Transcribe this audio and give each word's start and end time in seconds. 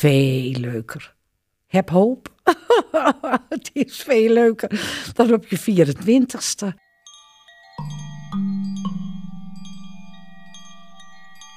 veel 0.00 0.50
leuker. 0.50 1.14
Heb 1.66 1.90
hoop. 1.90 2.34
het 3.48 3.70
is 3.72 3.96
veel 3.96 4.32
leuker 4.32 4.80
dan 5.12 5.32
op 5.32 5.46
je 5.46 5.58
24ste. 5.60 6.66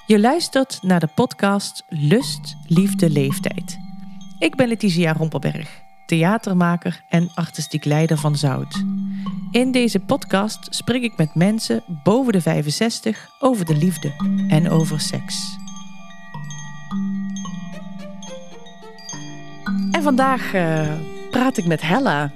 Je 0.07 0.19
luistert 0.19 0.79
naar 0.81 0.99
de 0.99 1.07
podcast 1.15 1.83
Lust, 1.89 2.55
Liefde, 2.67 3.09
Leeftijd. 3.09 3.77
Ik 4.39 4.55
ben 4.55 4.67
Letizia 4.67 5.13
Romperberg, 5.13 5.79
theatermaker 6.05 7.01
en 7.09 7.31
artistiek 7.35 7.85
leider 7.85 8.17
van 8.17 8.35
Zout. 8.35 8.83
In 9.51 9.71
deze 9.71 9.99
podcast 9.99 10.75
spreek 10.75 11.03
ik 11.03 11.17
met 11.17 11.35
mensen 11.35 11.83
boven 12.03 12.33
de 12.33 12.41
65 12.41 13.27
over 13.39 13.65
de 13.65 13.75
liefde 13.75 14.13
en 14.47 14.69
over 14.69 14.99
seks. 14.99 15.61
En 20.03 20.09
vandaag 20.09 20.53
uh, 20.53 20.93
praat 21.31 21.57
ik 21.57 21.65
met 21.65 21.81
Hella. 21.81 22.31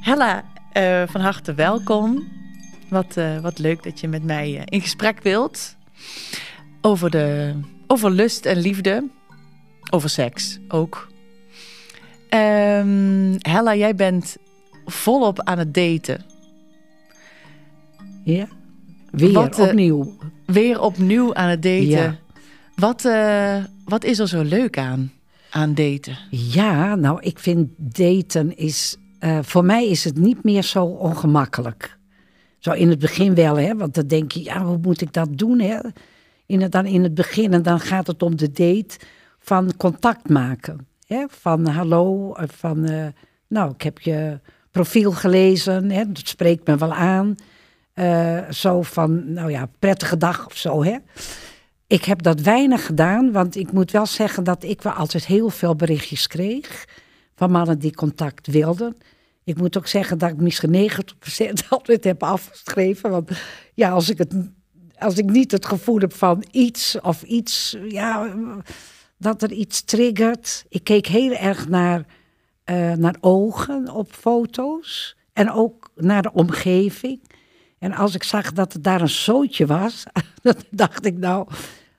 Hella, 0.00 0.44
uh, 0.72 1.02
van 1.06 1.20
harte 1.20 1.54
welkom. 1.54 2.28
Wat, 2.88 3.16
uh, 3.16 3.38
wat 3.38 3.58
leuk 3.58 3.82
dat 3.82 4.00
je 4.00 4.08
met 4.08 4.22
mij 4.24 4.62
in 4.64 4.80
gesprek 4.80 5.22
wilt. 5.22 5.76
Over, 6.80 7.10
de, 7.10 7.54
over 7.86 8.10
lust 8.10 8.46
en 8.46 8.56
liefde. 8.56 9.08
Over 9.90 10.10
seks 10.10 10.58
ook. 10.68 11.08
Um, 12.30 13.36
Hella, 13.38 13.74
jij 13.74 13.94
bent 13.94 14.36
volop 14.86 15.40
aan 15.42 15.58
het 15.58 15.74
daten. 15.74 16.24
Ja, 18.24 18.48
weer 19.10 19.32
wat, 19.32 19.58
opnieuw. 19.58 20.16
Weer 20.46 20.80
opnieuw 20.80 21.34
aan 21.34 21.48
het 21.48 21.62
daten. 21.62 21.88
Ja. 21.88 22.16
Wat, 22.74 23.02
wat 23.84 24.04
is 24.04 24.18
er 24.18 24.28
zo 24.28 24.42
leuk 24.42 24.78
aan? 24.78 25.14
Aan 25.56 25.74
daten? 25.74 26.18
Ja, 26.30 26.94
nou, 26.94 27.20
ik 27.20 27.38
vind 27.38 27.68
daten 27.76 28.56
is. 28.56 28.96
Uh, 29.20 29.38
voor 29.42 29.64
mij 29.64 29.88
is 29.88 30.04
het 30.04 30.18
niet 30.18 30.44
meer 30.44 30.62
zo 30.62 30.84
ongemakkelijk. 30.84 31.98
Zo 32.58 32.72
in 32.72 32.88
het 32.88 32.98
begin 32.98 33.34
wel, 33.34 33.58
hè? 33.58 33.76
Want 33.76 33.94
dan 33.94 34.06
denk 34.06 34.32
je, 34.32 34.42
ja, 34.42 34.64
hoe 34.64 34.78
moet 34.82 35.00
ik 35.00 35.12
dat 35.12 35.38
doen? 35.38 35.60
Hè? 35.60 35.78
In 36.46 36.60
het, 36.60 36.72
dan 36.72 36.86
in 36.86 37.02
het 37.02 37.14
begin, 37.14 37.52
en 37.52 37.62
dan 37.62 37.80
gaat 37.80 38.06
het 38.06 38.22
om 38.22 38.36
de 38.36 38.50
date 38.50 38.98
van 39.38 39.76
contact 39.76 40.28
maken. 40.28 40.86
Hè? 41.06 41.24
Van 41.28 41.66
hallo, 41.66 42.34
van 42.36 42.90
uh, 42.90 43.06
nou, 43.48 43.70
ik 43.70 43.82
heb 43.82 43.98
je 43.98 44.40
profiel 44.70 45.12
gelezen, 45.12 45.90
hè? 45.90 46.12
dat 46.12 46.28
spreekt 46.28 46.66
me 46.66 46.76
wel 46.76 46.94
aan. 46.94 47.34
Zo 48.50 48.82
van, 48.82 49.32
nou 49.32 49.50
ja, 49.50 49.68
prettige 49.78 50.16
dag 50.16 50.46
of 50.46 50.56
zo, 50.56 50.84
hè. 50.84 50.96
Ik 51.86 52.04
heb 52.04 52.22
dat 52.22 52.40
weinig 52.40 52.86
gedaan, 52.86 53.32
want 53.32 53.56
ik 53.56 53.72
moet 53.72 53.90
wel 53.90 54.06
zeggen 54.06 54.44
dat 54.44 54.64
ik 54.64 54.82
wel 54.82 54.92
altijd 54.92 55.26
heel 55.26 55.50
veel 55.50 55.76
berichtjes 55.76 56.26
kreeg 56.26 56.84
van 57.34 57.50
mannen 57.50 57.78
die 57.78 57.94
contact 57.94 58.46
wilden. 58.46 58.96
Ik 59.44 59.58
moet 59.58 59.76
ook 59.76 59.86
zeggen 59.86 60.18
dat 60.18 60.30
ik 60.30 60.36
misschien 60.36 60.90
90% 60.90 61.54
altijd 61.68 62.04
heb 62.04 62.22
afgeschreven. 62.22 63.10
Want 63.10 63.30
ja, 63.74 63.90
als 63.90 64.10
ik, 64.10 64.18
het, 64.18 64.34
als 64.98 65.14
ik 65.16 65.24
niet 65.24 65.50
het 65.50 65.66
gevoel 65.66 65.98
heb 65.98 66.14
van 66.14 66.44
iets 66.50 67.00
of 67.00 67.22
iets, 67.22 67.76
ja, 67.88 68.34
dat 69.18 69.42
er 69.42 69.52
iets 69.52 69.84
triggert. 69.84 70.64
Ik 70.68 70.84
keek 70.84 71.06
heel 71.06 71.32
erg 71.32 71.68
naar, 71.68 72.04
uh, 72.70 72.92
naar 72.92 73.16
ogen 73.20 73.90
op 73.90 74.12
foto's 74.12 75.16
en 75.32 75.50
ook 75.50 75.90
naar 75.94 76.22
de 76.22 76.32
omgeving. 76.32 77.20
En 77.78 77.94
als 77.94 78.14
ik 78.14 78.22
zag 78.22 78.52
dat 78.52 78.74
er 78.74 78.82
daar 78.82 79.00
een 79.00 79.08
zootje 79.08 79.66
was, 79.66 80.04
dan 80.42 80.54
dacht 80.70 81.06
ik 81.06 81.16
nou, 81.16 81.46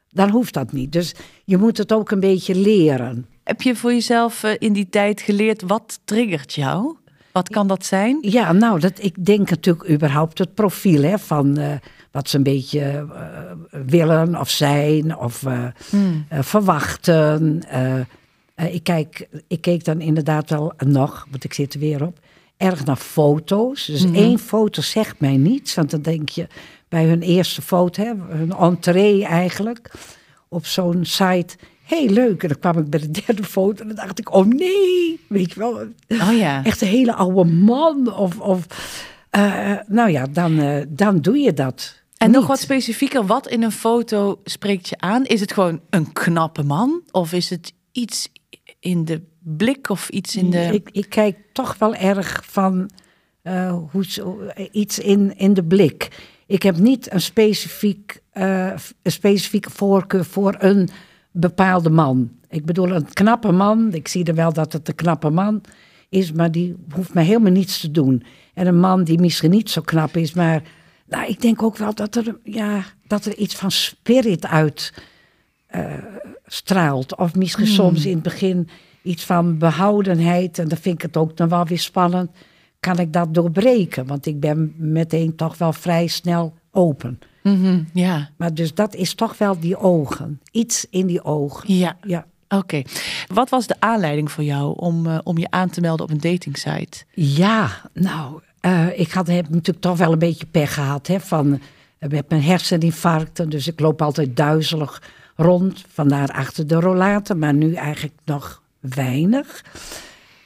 dan 0.09 0.29
hoeft 0.29 0.53
dat 0.53 0.71
niet. 0.71 0.91
Dus 0.91 1.13
je 1.45 1.57
moet 1.57 1.77
het 1.77 1.93
ook 1.93 2.11
een 2.11 2.19
beetje 2.19 2.55
leren. 2.55 3.25
Heb 3.43 3.61
je 3.61 3.75
voor 3.75 3.91
jezelf 3.91 4.43
eh, 4.43 4.51
in 4.57 4.73
die 4.73 4.89
tijd 4.89 5.21
geleerd 5.21 5.61
wat 5.61 5.99
triggert 6.05 6.53
jou? 6.53 6.95
Wat 7.31 7.49
kan 7.49 7.67
dat 7.67 7.85
zijn? 7.85 8.17
Ja, 8.21 8.51
nou, 8.51 8.79
dat, 8.79 9.03
ik 9.03 9.25
denk 9.25 9.49
natuurlijk 9.49 9.89
überhaupt 9.89 10.37
het 10.37 10.53
profiel 10.53 11.03
hè, 11.03 11.19
van 11.19 11.59
uh, 11.59 11.71
wat 12.11 12.29
ze 12.29 12.37
een 12.37 12.43
beetje 12.43 13.07
uh, 13.09 13.81
willen 13.85 14.39
of 14.39 14.49
zijn 14.49 15.17
of 15.17 15.43
hmm. 15.89 16.25
verwachten. 16.29 17.63
ik, 18.55 18.83
kijk, 18.83 19.27
ik 19.47 19.61
keek 19.61 19.83
dan 19.83 20.01
inderdaad 20.01 20.49
wel 20.49 20.73
nog, 20.85 21.27
want 21.29 21.43
ik 21.43 21.53
zit 21.53 21.73
er 21.73 21.79
weer 21.79 22.05
op, 22.05 22.19
erg 22.57 22.85
naar 22.85 22.95
foto's. 22.95 23.85
Dus 23.85 24.05
mm 24.05 24.15
één 24.15 24.39
foto 24.39 24.81
zegt 24.81 25.19
mij 25.19 25.37
niets, 25.37 25.75
want 25.75 25.91
dan 25.91 26.01
denk 26.01 26.29
je 26.29 26.47
bij 26.89 27.05
hun 27.05 27.21
eerste 27.21 27.61
foto, 27.61 28.03
hè, 28.03 28.13
hun 28.35 28.51
entree 28.51 29.25
eigenlijk, 29.25 29.91
op 30.49 30.65
zo'n 30.65 31.05
site. 31.05 31.55
Heel 31.83 32.09
leuk. 32.09 32.43
En 32.43 32.47
dan 32.47 32.59
kwam 32.59 32.77
ik 32.77 32.89
bij 32.89 32.99
de 32.99 33.11
derde 33.11 33.43
foto 33.43 33.81
en 33.81 33.87
dan 33.87 33.95
dacht 33.95 34.19
ik, 34.19 34.33
oh 34.33 34.45
nee, 34.45 35.19
weet 35.27 35.53
je 35.53 35.59
wel. 35.59 35.73
Oh 36.07 36.37
ja. 36.37 36.63
Echt 36.63 36.81
een 36.81 36.87
hele 36.87 37.13
oude 37.13 37.51
man. 37.51 38.13
Of, 38.13 38.39
of 38.39 38.65
uh, 39.37 39.73
nou 39.87 40.09
ja, 40.09 40.25
dan, 40.31 40.59
uh, 40.59 40.81
dan 40.87 41.21
doe 41.21 41.37
je 41.37 41.53
dat. 41.53 42.01
En 42.17 42.31
nog 42.31 42.47
wat 42.47 42.59
specifieker, 42.59 43.25
wat 43.25 43.47
in 43.47 43.63
een 43.63 43.71
foto 43.71 44.39
spreekt 44.43 44.89
je 44.89 44.97
aan? 44.97 45.25
Is 45.25 45.39
het 45.39 45.53
gewoon 45.53 45.81
een 45.89 46.13
knappe 46.13 46.63
man? 46.63 47.01
Of 47.11 47.33
is 47.33 47.49
het 47.49 47.73
iets 47.91 48.29
in 48.79 49.05
de 49.05 49.21
blik 49.57 49.89
of 49.89 50.09
iets 50.09 50.35
in 50.35 50.49
de... 50.49 50.69
Ik, 50.73 50.89
ik 50.91 51.09
kijk 51.09 51.37
toch 51.53 51.77
wel 51.77 51.95
erg 51.95 52.41
van 52.45 52.89
uh, 53.43 53.77
hoe, 53.91 54.05
iets 54.71 54.99
in, 54.99 55.37
in 55.37 55.53
de 55.53 55.63
blik. 55.63 56.07
Ik 56.45 56.63
heb 56.63 56.77
niet 56.77 57.11
een, 57.11 57.21
specifiek, 57.21 58.21
uh, 58.33 58.73
een 59.01 59.11
specifieke 59.11 59.69
voorkeur 59.69 60.25
voor 60.25 60.55
een 60.59 60.89
bepaalde 61.31 61.89
man. 61.89 62.31
Ik 62.49 62.65
bedoel, 62.65 62.91
een 62.91 63.13
knappe 63.13 63.51
man, 63.51 63.93
ik 63.93 64.07
zie 64.07 64.23
er 64.23 64.35
wel 64.35 64.53
dat 64.53 64.73
het 64.73 64.87
een 64.87 64.95
knappe 64.95 65.29
man 65.29 65.61
is, 66.09 66.31
maar 66.31 66.51
die 66.51 66.75
hoeft 66.93 67.13
mij 67.13 67.23
helemaal 67.23 67.51
niets 67.51 67.79
te 67.79 67.91
doen. 67.91 68.23
En 68.53 68.67
een 68.67 68.79
man 68.79 69.03
die 69.03 69.19
misschien 69.19 69.51
niet 69.51 69.69
zo 69.69 69.81
knap 69.81 70.17
is, 70.17 70.33
maar 70.33 70.61
nou, 71.07 71.27
ik 71.27 71.41
denk 71.41 71.63
ook 71.63 71.77
wel 71.77 71.95
dat 71.95 72.15
er, 72.15 72.37
ja, 72.43 72.83
dat 73.07 73.25
er 73.25 73.35
iets 73.35 73.55
van 73.55 73.71
spirit 73.71 74.45
uit 74.45 74.93
uh, 75.75 75.93
straalt. 76.45 77.17
Of 77.17 77.35
misschien 77.35 77.65
hmm. 77.65 77.73
soms 77.73 78.05
in 78.05 78.13
het 78.13 78.23
begin 78.23 78.69
iets 79.07 79.25
van 79.25 79.57
behoudenheid. 79.57 80.59
En 80.59 80.67
dan 80.67 80.77
vind 80.77 80.95
ik 80.95 81.01
het 81.01 81.17
ook 81.17 81.37
nog 81.37 81.49
wel 81.49 81.65
weer 81.65 81.79
spannend. 81.79 82.29
Kan 82.79 82.99
ik 82.99 83.13
dat 83.13 83.33
doorbreken? 83.33 84.05
Want 84.05 84.25
ik 84.25 84.39
ben 84.39 84.73
meteen 84.77 85.35
toch 85.35 85.57
wel 85.57 85.73
vrij 85.73 86.07
snel 86.07 86.53
open. 86.71 87.19
Mm 87.43 87.87
ja. 87.93 88.29
Maar 88.37 88.53
dus 88.53 88.73
dat 88.73 88.95
is 88.95 89.13
toch 89.13 89.37
wel 89.37 89.59
die 89.59 89.77
ogen. 89.77 90.41
Iets 90.51 90.87
in 90.89 91.05
die 91.05 91.23
ogen. 91.23 91.73
Ja. 91.73 91.97
ja. 92.01 92.25
Oké. 92.49 92.81
Wat 93.33 93.49
was 93.49 93.67
de 93.67 93.75
aanleiding 93.79 94.31
voor 94.31 94.43
jou 94.43 94.73
om, 94.77 95.05
uh, 95.05 95.17
om 95.23 95.37
je 95.37 95.47
aan 95.49 95.69
te 95.69 95.81
melden 95.81 96.05
op 96.05 96.11
een 96.11 96.31
datingsite? 96.31 97.03
Ja, 97.13 97.69
nou, 97.93 98.41
uh, 98.61 98.99
ik 98.99 99.11
had, 99.11 99.27
heb 99.27 99.49
natuurlijk 99.49 99.79
toch 99.79 99.97
wel 99.97 100.11
een 100.11 100.19
beetje 100.19 100.45
pech 100.45 100.73
gehad. 100.73 101.07
Hè, 101.07 101.19
van, 101.19 101.47
uh, 101.47 102.09
met 102.09 102.29
mijn 102.29 102.43
herseninfarcten, 102.43 103.49
dus 103.49 103.67
ik 103.67 103.79
loop 103.79 104.01
altijd 104.01 104.35
duizelig 104.35 105.01
rond. 105.35 105.83
Vandaar 105.87 106.29
achter 106.31 106.67
de 106.67 106.79
rollator, 106.79 107.37
maar 107.37 107.53
nu 107.53 107.73
eigenlijk 107.73 108.15
nog 108.25 108.61
weinig. 108.79 109.63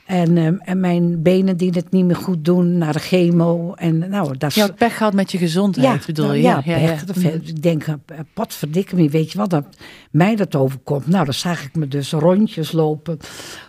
En, 0.05 0.37
um, 0.37 0.59
en 0.59 0.79
mijn 0.79 1.21
benen 1.21 1.57
die 1.57 1.69
het 1.69 1.91
niet 1.91 2.05
meer 2.05 2.15
goed 2.15 2.45
doen 2.45 2.77
naar 2.77 2.93
de 2.93 2.99
chemo. 2.99 3.73
En, 3.73 4.09
nou, 4.09 4.37
dat 4.37 4.53
je 4.53 4.61
had 4.61 4.75
pech 4.75 4.97
gehad 4.97 5.13
met 5.13 5.31
je 5.31 5.37
gezondheid, 5.37 5.99
ja, 5.99 6.05
bedoel 6.05 6.33
je? 6.33 6.41
Ja, 6.41 6.61
ja, 6.65 6.77
ja, 6.77 6.95
pech. 7.05 7.21
Ja. 7.21 7.29
Ik 7.29 7.61
denk, 7.61 7.85
eh, 7.87 7.95
potverdikke 8.33 8.95
me, 8.95 9.09
weet 9.09 9.31
je 9.31 9.37
wat, 9.37 9.49
dat 9.49 9.65
mij 10.11 10.35
dat 10.35 10.55
overkomt. 10.55 11.07
Nou, 11.07 11.25
dan 11.25 11.33
zag 11.33 11.63
ik 11.63 11.75
me 11.75 11.87
dus 11.87 12.11
rondjes 12.11 12.71
lopen 12.71 13.17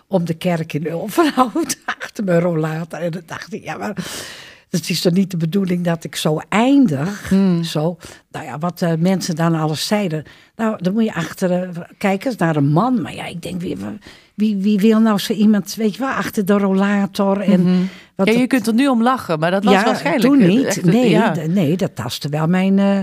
om 0.06 0.24
de 0.24 0.34
kerk 0.34 0.72
in 0.72 0.86
Ulvenhout 0.86 1.78
achter 1.98 2.24
mijn 2.24 2.40
rollator. 2.40 2.98
En 2.98 3.10
dan 3.10 3.22
dacht 3.26 3.52
ik, 3.52 3.64
ja, 3.64 3.76
maar 3.76 3.96
het 4.72 4.90
is 4.90 5.00
toch 5.00 5.12
niet 5.12 5.30
de 5.30 5.36
bedoeling 5.36 5.84
dat 5.84 6.04
ik 6.04 6.16
zo 6.16 6.40
eindig. 6.48 7.28
Hmm. 7.28 7.64
Zo. 7.64 7.96
Nou 8.30 8.44
ja, 8.44 8.58
wat 8.58 8.82
uh, 8.82 8.92
mensen 8.98 9.34
dan 9.34 9.54
alles 9.54 9.86
zeiden. 9.86 10.24
Nou, 10.56 10.76
dan 10.82 10.92
moet 10.92 11.04
je 11.04 11.14
achter 11.14 11.68
uh, 11.68 11.68
kijken 11.98 12.34
naar 12.38 12.56
een 12.56 12.68
man. 12.68 13.02
Maar 13.02 13.14
ja, 13.14 13.26
ik 13.26 13.42
denk, 13.42 13.60
wie, 13.60 13.76
wie, 14.34 14.56
wie 14.56 14.78
wil 14.78 15.00
nou 15.00 15.18
zo 15.18 15.32
iemand, 15.32 15.74
weet 15.74 15.94
je 15.94 16.00
wel, 16.00 16.08
achter 16.08 16.44
de 16.44 16.58
rollator. 16.58 17.40
En 17.40 17.60
mm 17.60 17.66
-hmm. 17.66 17.88
wat 18.14 18.26
ja, 18.26 18.32
je 18.32 18.46
kunt 18.46 18.66
er 18.66 18.74
nu 18.74 18.88
om 18.88 19.02
lachen, 19.02 19.38
maar 19.38 19.50
dat 19.50 19.64
was 19.64 19.74
ja, 19.74 19.84
waarschijnlijk... 19.84 20.34
toen 20.34 20.46
niet. 20.46 20.64
Echt, 20.64 20.84
nee, 20.84 21.10
ja. 21.10 21.34
nee, 21.48 21.76
dat 21.76 21.94
tastte 21.94 22.28
wel 22.28 22.46
mijn... 22.46 22.78
Uh, 22.78 23.00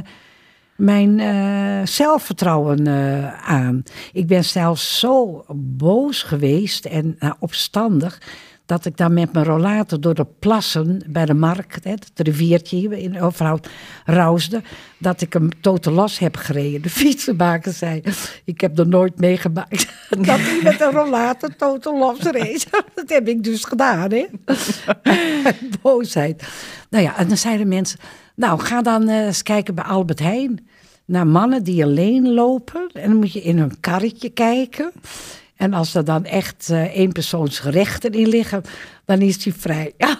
mijn 0.75 1.19
uh, 1.19 1.85
zelfvertrouwen 1.85 2.87
uh, 2.87 3.49
aan. 3.49 3.83
Ik 4.13 4.27
ben 4.27 4.43
zelfs 4.43 4.99
zo 4.99 5.45
boos 5.55 6.23
geweest 6.23 6.85
en 6.85 7.15
uh, 7.19 7.31
opstandig 7.39 8.21
dat 8.69 8.85
ik 8.85 8.97
dan 8.97 9.13
met 9.13 9.33
mijn 9.33 9.45
rollator 9.45 10.01
door 10.01 10.13
de 10.13 10.25
plassen 10.39 11.01
bij 11.07 11.25
de 11.25 11.33
markt, 11.33 11.83
hè, 11.83 11.91
het 11.91 12.11
riviertje 12.15 13.01
in 13.01 13.21
Overhout, 13.21 13.69
rausde, 14.05 14.61
dat 14.97 15.21
ik 15.21 15.33
hem 15.33 15.61
totaal 15.61 15.93
los 15.93 16.19
heb 16.19 16.35
gereden. 16.35 16.81
De 16.81 16.89
fietsenmaker 16.89 17.73
zei, 17.73 18.01
ik 18.45 18.61
heb 18.61 18.79
er 18.79 18.87
nooit 18.87 19.19
meegemaakt 19.19 19.87
dat 20.09 20.39
hij 20.39 20.59
met 20.63 20.81
een 20.81 20.91
rollator 20.91 21.55
totaal 21.55 21.97
los 21.97 22.19
reed. 22.19 22.67
dat 22.95 23.09
heb 23.09 23.27
ik 23.27 23.43
dus 23.43 23.63
gedaan, 23.63 24.11
hè. 24.11 24.25
Boosheid. 25.81 26.47
Nou 26.89 27.03
ja, 27.03 27.17
en 27.17 27.27
dan 27.27 27.37
zeiden 27.37 27.67
mensen, 27.67 27.99
nou 28.35 28.59
ga 28.59 28.81
dan 28.81 29.09
uh, 29.09 29.25
eens 29.25 29.43
kijken 29.43 29.75
bij 29.75 29.83
Albert 29.83 30.19
Heijn 30.19 30.67
naar 31.05 31.27
mannen 31.27 31.63
die 31.63 31.83
alleen 31.83 32.33
lopen. 32.33 32.89
En 32.93 33.09
dan 33.09 33.19
moet 33.19 33.33
je 33.33 33.41
in 33.41 33.57
hun 33.57 33.79
karretje 33.79 34.29
kijken. 34.29 34.91
En 35.59 35.73
als 35.73 35.95
er 35.95 36.05
dan 36.05 36.25
echt 36.25 36.69
uh, 36.71 36.95
eenpersoonsgerechten 36.95 38.11
in 38.11 38.27
liggen, 38.27 38.61
dan 39.05 39.21
is 39.21 39.43
hij 39.43 39.53
vrij. 39.53 39.93
Ja, 39.97 40.19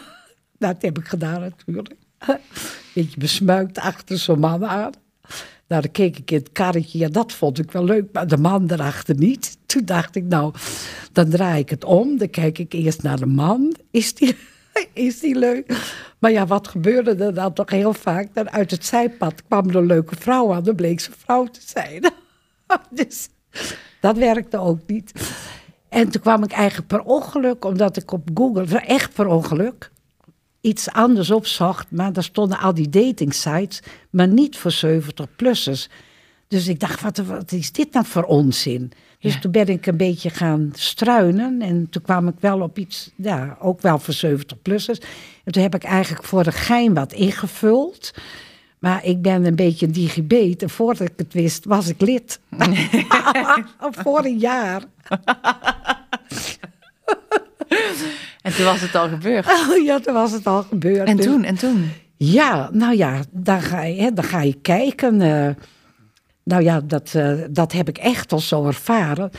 dat 0.58 0.82
heb 0.82 1.00
ik 1.00 1.08
gedaan 1.08 1.40
natuurlijk. 1.40 1.96
Beetje 2.94 3.20
besmuikt 3.20 3.78
achter 3.78 4.18
zo'n 4.18 4.40
man 4.40 4.66
aan. 4.66 4.92
Nou, 5.68 5.82
dan 5.82 5.92
keek 5.92 6.18
ik 6.18 6.32
in 6.32 6.38
het 6.38 6.52
karretje. 6.52 6.98
Ja, 6.98 7.08
dat 7.08 7.34
vond 7.34 7.60
ik 7.60 7.72
wel 7.72 7.84
leuk, 7.84 8.06
maar 8.12 8.28
de 8.28 8.38
man 8.38 8.72
erachter 8.72 9.16
niet. 9.16 9.58
Toen 9.66 9.86
dacht 9.86 10.16
ik, 10.16 10.24
nou, 10.24 10.54
dan 11.12 11.30
draai 11.30 11.60
ik 11.60 11.70
het 11.70 11.84
om. 11.84 12.18
Dan 12.18 12.30
kijk 12.30 12.58
ik 12.58 12.74
eerst 12.74 13.04
naar 13.04 13.20
de 13.20 13.26
man. 13.26 13.76
Is 13.92 14.14
die, 14.14 14.38
is 14.94 15.20
die 15.20 15.36
leuk? 15.36 15.78
Maar 16.20 16.32
ja, 16.32 16.48
wat 16.48 16.68
gebeurde 16.68 17.16
er 17.16 17.34
dan 17.34 17.54
toch 17.54 17.70
heel 17.70 17.94
vaak? 17.94 18.34
Dan 18.34 18.50
uit 18.50 18.72
het 18.72 18.86
zijpad 18.86 19.44
kwam 19.44 19.70
er 19.70 19.76
een 19.76 19.86
leuke 19.86 20.16
vrouw 20.16 20.54
aan. 20.54 20.64
Dan 20.64 20.76
bleek 20.76 21.00
ze 21.00 21.12
vrouw 21.18 21.46
te 21.46 21.62
zijn. 21.66 22.14
dus 22.90 23.30
dat 24.00 24.18
werkte 24.18 24.58
ook 24.58 24.80
niet. 24.88 25.12
En 25.90 26.10
toen 26.10 26.22
kwam 26.22 26.44
ik 26.44 26.52
eigenlijk 26.52 26.88
per 26.88 27.02
ongeluk, 27.02 27.66
omdat 27.66 27.98
ik 27.98 28.12
op 28.12 28.30
Google, 28.34 28.80
echt 28.80 29.14
per 29.14 29.28
ongeluk, 29.28 29.92
iets 30.62 30.92
anders 30.92 31.32
opzocht. 31.32 31.92
Maar 31.92 32.14
daar 32.14 32.24
stonden 32.24 32.60
al 32.60 32.74
die 32.74 32.90
dating 32.90 33.34
sites, 33.34 33.82
maar 34.10 34.28
niet 34.28 34.58
voor 34.58 34.74
70-plussers. 34.86 35.88
Dus 36.48 36.68
ik 36.68 36.80
dacht, 36.80 37.02
wat, 37.02 37.18
wat, 37.18 37.52
is 37.52 37.72
dit 37.72 37.94
nou 37.94 38.06
voor 38.06 38.24
onzin? 38.24 38.92
Dus 39.20 39.42
toen 39.42 39.52
ben 39.52 39.68
ik 39.68 39.86
een 39.86 39.98
beetje 39.98 40.30
gaan 40.30 40.72
struinen. 40.74 41.62
En 41.62 41.90
toen 41.90 42.02
kwam 42.02 42.28
ik 42.28 42.36
wel 42.40 42.62
op 42.62 42.78
iets, 42.78 43.12
ja, 43.16 43.58
ook 43.60 43.82
wel 43.82 44.00
voor 44.00 44.16
70-plussers. 44.16 45.00
En 45.44 45.52
toen 45.52 45.64
heb 45.64 45.76
ik 45.76 45.84
eigenlijk 45.84 46.24
voor 46.24 46.44
de 46.44 46.52
gein 46.52 46.94
wat 46.94 47.14
ingevuld. 47.14 48.14
Maar 48.80 49.06
ik 49.06 49.22
ben 49.22 49.46
een 49.46 49.56
beetje 49.56 49.86
een 49.86 49.92
digibeet. 49.92 50.62
En 50.62 50.70
voordat 50.70 51.08
ik 51.08 51.14
het 51.16 51.34
wist, 51.34 51.66
was 51.66 51.88
ik 51.88 52.02
lid. 52.02 52.40
voor 54.04 54.26
een 54.26 54.38
jaar. 54.38 54.84
en 58.42 58.56
toen 58.56 58.66
was 58.66 58.82
het 58.82 58.96
al 58.96 59.10
gebeurd. 59.10 59.46
Oh, 59.46 59.84
ja, 59.86 60.00
toen 60.00 60.14
was 60.14 60.32
het 60.32 60.48
al 60.48 60.64
gebeurd. 60.64 61.08
En 61.08 61.16
dus- 61.16 61.26
toen, 61.26 61.44
en 61.44 61.56
toen? 61.56 61.92
Ja, 62.18 62.70
nou 62.72 62.96
ja, 62.96 63.20
dan 63.32 63.62
ga 63.62 63.84
je, 63.84 64.02
hè, 64.02 64.12
dan 64.14 64.24
ga 64.24 64.42
je 64.42 64.54
kijken. 64.62 65.22
Uh, 65.22 65.50
nou 66.44 66.64
ja, 66.64 66.82
dat, 66.82 67.14
uh, 67.16 67.34
dat 67.50 67.72
heb 67.72 67.90
ik 67.90 67.98
echt 67.98 68.32
al 68.32 68.40
zo 68.40 68.66
ervaren. 68.66 69.32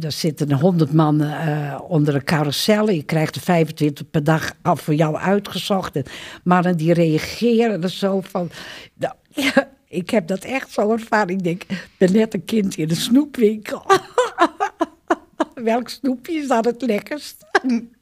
Er 0.00 0.12
zitten 0.12 0.52
honderd 0.52 0.92
man 0.92 1.22
uh, 1.22 1.78
onder 1.88 2.14
een 2.14 2.24
carousel. 2.24 2.90
Je 2.90 3.02
krijgt 3.02 3.34
er 3.34 3.40
25 3.40 4.10
per 4.10 4.24
dag 4.24 4.52
af 4.62 4.80
voor 4.80 4.94
jou 4.94 5.16
uitgezocht. 5.16 5.96
En 5.96 6.04
mannen 6.44 6.76
die 6.76 6.92
reageren 6.92 7.82
er 7.82 7.90
zo 7.90 8.20
van... 8.20 8.50
Nou, 8.94 9.14
ja, 9.28 9.70
ik 9.88 10.10
heb 10.10 10.26
dat 10.26 10.44
echt 10.44 10.70
zo 10.70 10.92
ervaren. 10.92 11.28
Ik 11.28 11.44
denk, 11.44 11.62
ik 11.62 11.88
ben 11.98 12.12
net 12.12 12.34
een 12.34 12.44
kind 12.44 12.76
in 12.76 12.88
de 12.88 12.94
snoepwinkel. 12.94 13.82
Welk 15.54 15.88
snoepje 15.88 16.32
is 16.32 16.48
dan 16.48 16.66
het 16.66 16.82
lekkerst? 16.82 17.44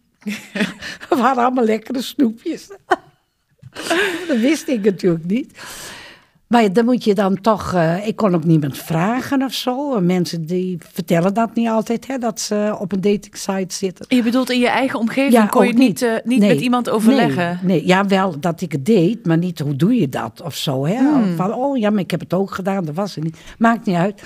Er 1.11 1.17
waren 1.17 1.43
allemaal 1.43 1.65
lekkere 1.65 2.03
snoepjes. 2.03 2.69
dat 4.29 4.39
wist 4.39 4.69
ik 4.69 4.85
natuurlijk 4.85 5.25
niet. 5.25 5.59
Maar 6.53 6.73
dan 6.73 6.85
moet 6.85 7.05
je 7.05 7.15
dan 7.15 7.41
toch, 7.41 7.75
uh, 7.75 8.07
ik 8.07 8.17
kon 8.17 8.35
ook 8.35 8.45
niemand 8.45 8.79
vragen 8.79 9.43
of 9.43 9.53
zo. 9.53 10.01
Mensen 10.01 10.47
die 10.47 10.79
vertellen 10.93 11.35
dat 11.35 11.55
niet 11.55 11.69
altijd, 11.69 12.07
hè, 12.07 12.19
dat 12.19 12.41
ze 12.41 12.77
op 12.79 12.93
een 12.93 13.01
dating 13.01 13.37
site 13.37 13.75
zitten. 13.75 14.07
Je 14.09 14.23
bedoelt 14.23 14.51
in 14.51 14.59
je 14.59 14.69
eigen 14.69 14.99
omgeving 14.99 15.33
ja, 15.33 15.47
kon 15.47 15.67
je 15.67 15.73
niet, 15.73 16.03
uh, 16.03 16.13
niet 16.25 16.41
nee, 16.41 16.49
met 16.49 16.61
iemand 16.61 16.91
overleggen? 16.91 17.59
Nee, 17.63 17.77
nee, 17.77 17.87
ja, 17.87 18.07
wel 18.07 18.41
dat 18.41 18.61
ik 18.61 18.73
het 18.73 18.87
deed, 18.87 19.27
maar 19.27 19.39
niet 19.39 19.59
hoe 19.59 19.77
doe 19.77 19.95
je 19.95 20.09
dat 20.09 20.43
of 20.45 20.57
zo. 20.57 20.87
Hè? 20.87 20.97
Hmm. 20.97 21.37
Van, 21.37 21.55
oh 21.55 21.79
ja, 21.79 21.91
maar 21.91 22.01
ik 22.01 22.11
heb 22.11 22.21
het 22.21 22.35
ook 22.35 22.55
gedaan, 22.55 22.85
dat 22.85 22.95
was 22.95 23.15
het 23.15 23.25
niet. 23.25 23.39
Maakt 23.59 23.87
niet 23.87 23.97
uit. 23.97 24.23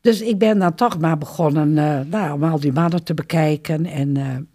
Dus 0.00 0.20
ik 0.20 0.38
ben 0.38 0.58
dan 0.58 0.74
toch 0.74 0.98
maar 0.98 1.18
begonnen 1.18 1.68
uh, 1.76 2.00
nou, 2.10 2.32
om 2.32 2.44
al 2.44 2.60
die 2.60 2.72
mannen 2.72 3.04
te 3.04 3.14
bekijken. 3.14 3.86
En 3.86 4.48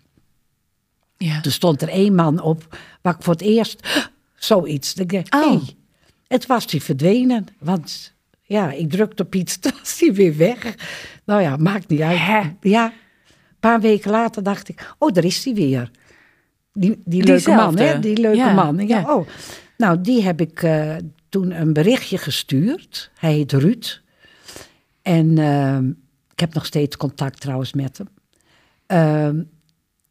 ja. 1.18 1.40
er 1.44 1.52
stond 1.52 1.82
er 1.82 1.90
één 1.90 2.16
man 2.16 2.42
op 2.42 2.78
waar 3.02 3.16
ik 3.16 3.24
voor 3.24 3.34
het 3.34 3.42
eerst 3.42 3.88
zoiets. 4.36 4.94
Denk 4.94 5.12
ik, 5.12 5.36
oh. 5.36 5.42
hey, 5.42 5.60
het 6.34 6.46
was 6.46 6.68
die 6.68 6.82
verdwenen. 6.82 7.46
Want 7.60 8.14
ja, 8.42 8.72
ik 8.72 8.90
drukte 8.90 9.24
op 9.24 9.36
iets, 9.36 9.58
toen 9.60 9.72
was 9.80 10.00
hij 10.00 10.14
weer 10.14 10.38
weg. 10.38 10.76
Nou 11.26 11.42
ja, 11.42 11.58
maakt 11.58 11.88
niet 11.88 12.02
uit. 12.02 12.20
Hè? 12.20 12.42
Ja, 12.62 12.86
een 12.86 13.60
paar 13.60 13.82
weken 13.82 14.12
later 14.12 14.44
dacht 14.44 14.70
ik, 14.70 14.96
oh, 14.98 15.12
daar 15.12 15.24
is 15.24 15.46
hij 15.46 15.54
weer. 15.54 15.92
Die, 16.74 17.02
die 17.06 17.24
leuke 17.24 17.52
man, 17.52 17.78
hè? 17.78 18.00
Die 18.00 18.18
leuke 18.18 18.52
man. 18.54 18.88
Ja, 18.88 19.16
Oh. 19.16 19.28
Nou, 19.78 20.02
die 20.02 20.24
heb 20.24 20.42
ik 20.42 20.62
uh, 20.62 20.96
toen 21.30 21.52
een 21.52 21.74
berichtje 21.74 22.18
gestuurd. 22.18 23.12
Hij 23.16 23.34
heet 23.34 23.52
Ruud. 23.52 24.02
En 25.02 25.38
uh, 25.40 25.78
ik 26.34 26.40
heb 26.40 26.54
nog 26.54 26.66
steeds 26.66 26.98
contact 26.98 27.40
trouwens 27.42 27.74
met 27.74 27.98
hem. 27.98 28.08
Uh, 29.36 29.44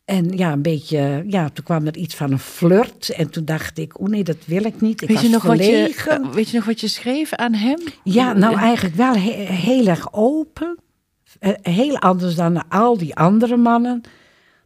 en 0.05 0.37
ja, 0.37 0.53
een 0.53 0.63
beetje, 0.63 1.25
ja, 1.27 1.49
toen 1.49 1.65
kwam 1.65 1.87
er 1.87 1.97
iets 1.97 2.15
van 2.15 2.33
een 2.33 2.39
flirt. 2.39 3.09
En 3.09 3.31
toen 3.31 3.45
dacht 3.45 3.79
ik, 3.79 4.01
oh 4.01 4.09
nee, 4.09 4.25
dat 4.25 4.37
wil 4.45 4.65
ik 4.65 4.81
niet. 4.81 5.03
Ik 5.03 5.09
weet, 5.09 5.21
je 5.21 5.29
nog 5.29 5.43
wat 5.43 5.59
je, 5.59 6.29
weet 6.33 6.49
je 6.49 6.57
nog 6.57 6.67
wat 6.67 6.81
je 6.81 6.89
schreef 6.89 7.33
aan 7.33 7.55
hem? 7.55 7.79
Ja, 8.05 8.33
nou 8.33 8.57
eigenlijk 8.57 8.95
wel 8.95 9.15
heel 9.15 9.87
erg 9.87 10.13
open. 10.13 10.79
Eh, 11.39 11.53
heel 11.63 11.99
anders 11.99 12.35
dan 12.35 12.69
al 12.69 12.99
die 12.99 13.15
andere 13.15 13.57
mannen. 13.57 14.01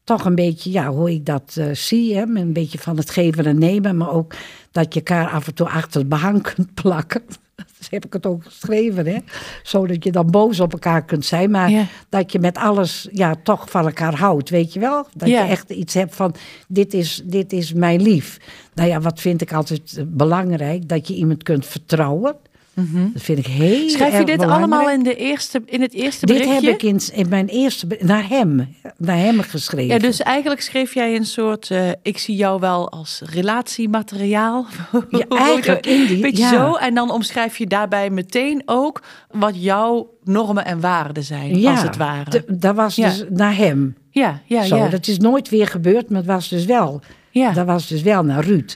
Toch 0.07 0.25
een 0.25 0.35
beetje, 0.35 0.71
ja, 0.71 0.89
hoe 0.89 1.13
ik 1.13 1.27
dat 1.27 1.57
uh, 1.59 1.67
zie. 1.73 2.17
Hè? 2.17 2.23
Een 2.23 2.53
beetje 2.53 2.79
van 2.79 2.97
het 2.97 3.11
geven 3.11 3.47
en 3.47 3.59
nemen. 3.59 3.97
Maar 3.97 4.13
ook 4.13 4.35
dat 4.71 4.95
je 4.95 5.01
elkaar 5.01 5.31
af 5.31 5.47
en 5.47 5.55
toe 5.55 5.69
achter 5.69 6.01
het 6.01 6.09
behang 6.09 6.43
kunt 6.43 6.75
plakken. 6.75 7.23
Dus 7.79 7.91
heb 7.91 8.05
ik 8.05 8.13
het 8.13 8.27
ook 8.27 8.45
geschreven, 8.45 9.07
hè? 9.07 9.19
Zodat 9.63 10.05
je 10.05 10.13
dan 10.13 10.31
boos 10.31 10.61
op 10.61 10.73
elkaar 10.73 11.05
kunt 11.05 11.25
zijn, 11.25 11.51
maar 11.51 11.89
dat 12.09 12.33
je 12.33 12.39
met 12.39 12.59
alles 12.59 13.09
ja, 13.13 13.35
toch 13.43 13.71
van 13.71 13.87
elkaar 13.87 14.15
houdt, 14.19 14.51
weet 14.51 14.73
je 14.73 14.81
wel? 14.81 15.07
Dat 15.15 15.29
je 15.29 15.37
echt 15.37 15.71
iets 15.71 15.95
hebt 15.95 16.17
van, 16.17 16.35
dit 16.69 16.95
is, 16.95 17.23
dit 17.25 17.53
is 17.53 17.73
mijn 17.73 18.03
lief. 18.03 18.39
Nou 18.75 18.89
ja, 18.89 19.01
wat 19.01 19.21
vind 19.21 19.41
ik 19.41 19.53
altijd 19.53 20.05
belangrijk? 20.07 20.89
Dat 20.89 21.09
je 21.09 21.15
iemand 21.15 21.43
kunt 21.43 21.67
vertrouwen. 21.67 22.37
Mhm. 22.77 23.13
Dat 23.13 23.23
vind 23.23 23.39
ik 23.39 23.47
heel 23.47 23.89
Schrijf 23.89 24.19
je 24.19 24.25
dit 24.25 24.43
allemaal 24.43 24.91
in, 24.91 25.03
de 25.03 25.15
eerste, 25.15 25.63
in 25.67 25.81
het 25.81 25.93
eerste 25.93 26.27
berichtje? 26.27 26.53
Dit 26.53 26.65
heb 26.65 26.75
ik 26.75 26.83
in, 26.83 27.01
in 27.13 27.29
mijn 27.29 27.47
eerste 27.47 27.87
naar 28.01 28.29
hem, 28.29 28.75
naar 28.97 29.17
hem 29.17 29.41
geschreven. 29.41 29.95
Ja, 29.95 29.99
dus 29.99 30.21
eigenlijk 30.21 30.61
schreef 30.61 30.95
jij 30.95 31.17
een 31.17 31.25
soort, 31.25 31.71
uh, 31.71 31.89
ik 32.03 32.19
zie 32.19 32.37
jou 32.37 32.61
wel 32.61 32.91
als 32.91 33.23
relatiemateriaal. 33.25 34.67
Ja, 35.11 35.25
eigenlijk 35.49 35.87
in 35.87 36.07
die, 36.07 36.21
Beetje 36.21 36.49
zo. 36.49 36.75
En 36.75 36.95
dan 36.95 37.11
omschrijf 37.11 37.59
je 37.59 37.67
daarbij 37.67 38.11
meteen 38.11 38.63
ook 38.65 39.03
wat 39.31 39.63
jouw 39.63 40.11
normen 40.25 40.65
en 40.65 40.81
waarden 40.81 41.23
zijn, 41.23 41.61
ja, 41.61 41.71
als 41.71 41.83
het 41.83 41.97
ware. 41.97 42.45
Dat 42.47 42.75
was 42.75 42.95
dus 42.95 43.25
naar 43.31 43.57
hem. 43.57 43.97
Ja, 44.11 44.41
ja, 44.45 44.63
zo, 44.63 44.77
ja. 44.77 44.89
Dat 44.89 45.07
is 45.07 45.19
nooit 45.19 45.49
weer 45.49 45.67
gebeurd, 45.67 46.09
maar 46.09 46.19
het 46.19 46.27
was 46.27 46.49
dus 46.49 46.65
wel. 46.65 47.01
Ja. 47.31 47.53
Dat 47.53 47.67
was 47.67 47.89
dus 47.89 48.03
wel 48.03 48.25
naar 48.25 48.45
Ruud. 48.45 48.75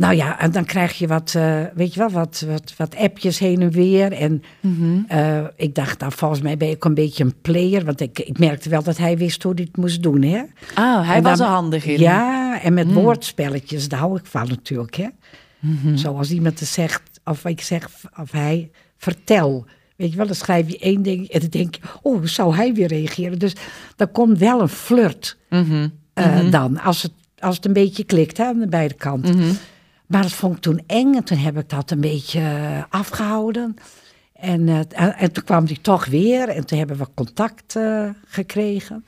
Nou 0.00 0.14
ja, 0.14 0.38
en 0.38 0.50
dan 0.50 0.64
krijg 0.64 0.98
je 0.98 1.06
wat, 1.06 1.34
uh, 1.36 1.62
weet 1.74 1.94
je 1.94 2.00
wel, 2.00 2.10
wat, 2.10 2.44
wat, 2.48 2.74
wat 2.76 2.96
appjes 2.96 3.38
heen 3.38 3.60
en 3.60 3.70
weer. 3.70 4.12
En 4.12 4.42
mm 4.60 5.04
uh, 5.12 5.38
ik 5.56 5.74
dacht, 5.74 6.00
nou, 6.00 6.12
volgens 6.12 6.40
mij 6.40 6.56
ben 6.56 6.70
ik 6.70 6.84
een 6.84 6.94
beetje 6.94 7.24
een 7.24 7.40
player. 7.42 7.84
Want 7.84 8.00
ik, 8.00 8.18
ik 8.18 8.38
merkte 8.38 8.68
wel 8.68 8.82
dat 8.82 8.96
hij 8.96 9.18
wist 9.18 9.42
hoe 9.42 9.54
hij 9.54 9.64
het 9.64 9.76
moest 9.76 10.02
doen, 10.02 10.22
hè. 10.22 10.42
Ah, 10.74 11.06
hij 11.06 11.22
was 11.22 11.40
er 11.40 11.46
handig 11.46 11.84
in. 11.84 11.98
Ja, 11.98 12.60
en 12.62 12.74
met 12.74 12.86
mm. 12.86 12.94
woordspelletjes, 12.94 13.88
daar 13.88 13.98
hou 13.98 14.18
ik 14.18 14.26
van 14.26 14.48
natuurlijk, 14.48 14.96
hè. 14.96 15.06
Mm 15.58 15.78
-hmm. 15.82 15.96
Zoals 15.96 16.30
iemand 16.30 16.58
zegt, 16.58 17.02
of 17.24 17.44
ik 17.44 17.60
zeg, 17.60 17.88
of 18.20 18.32
hij, 18.32 18.70
vertel. 18.96 19.66
Weet 19.96 20.10
je 20.10 20.16
wel, 20.16 20.26
dan 20.26 20.34
schrijf 20.34 20.68
je 20.68 20.78
één 20.78 21.02
ding 21.02 21.28
en 21.28 21.40
dan 21.40 21.48
denk 21.48 21.74
je, 21.74 21.80
oh, 22.02 22.18
hoe 22.18 22.28
zou 22.28 22.54
hij 22.54 22.74
weer 22.74 22.88
reageren? 22.88 23.38
Dus 23.38 23.52
dan 23.96 24.10
komt 24.10 24.38
wel 24.38 24.60
een 24.60 24.68
flirt 24.68 25.36
-hmm. 25.48 25.92
uh, 26.14 26.50
dan, 26.50 26.80
als 26.80 27.02
het, 27.02 27.12
als 27.38 27.56
het 27.56 27.64
een 27.64 27.72
beetje 27.72 28.04
klikt, 28.04 28.36
hè, 28.36 28.44
aan 28.44 28.58
de 28.58 28.68
beide 28.68 28.94
kanten. 28.94 29.58
Maar 30.10 30.22
dat 30.22 30.32
vond 30.32 30.56
ik 30.56 30.62
toen 30.62 30.82
eng 30.86 31.14
en 31.14 31.24
toen 31.24 31.38
heb 31.38 31.58
ik 31.58 31.68
dat 31.68 31.90
een 31.90 32.00
beetje 32.00 32.40
eh, 32.40 32.82
afgehouden. 32.88 33.76
En, 34.32 34.66
uh, 34.66 34.80
en 35.22 35.32
toen 35.32 35.44
kwam 35.44 35.66
hij 35.66 35.78
toch 35.82 36.06
weer 36.06 36.48
en 36.48 36.66
toen 36.66 36.78
hebben 36.78 36.96
we 36.96 37.06
contact 37.14 37.74
uh, 37.76 38.08
gekregen. 38.26 39.04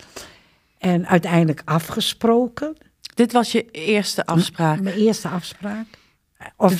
En 0.78 1.06
uiteindelijk 1.06 1.62
afgesproken. 1.64 2.76
Dit 3.14 3.32
was 3.32 3.52
je 3.52 3.70
eerste 3.70 4.26
afspraak? 4.26 4.78
M 4.78 4.82
mijn 4.82 4.96
eerste 4.96 5.28
afspraak. 5.28 5.86
Of 6.56 6.74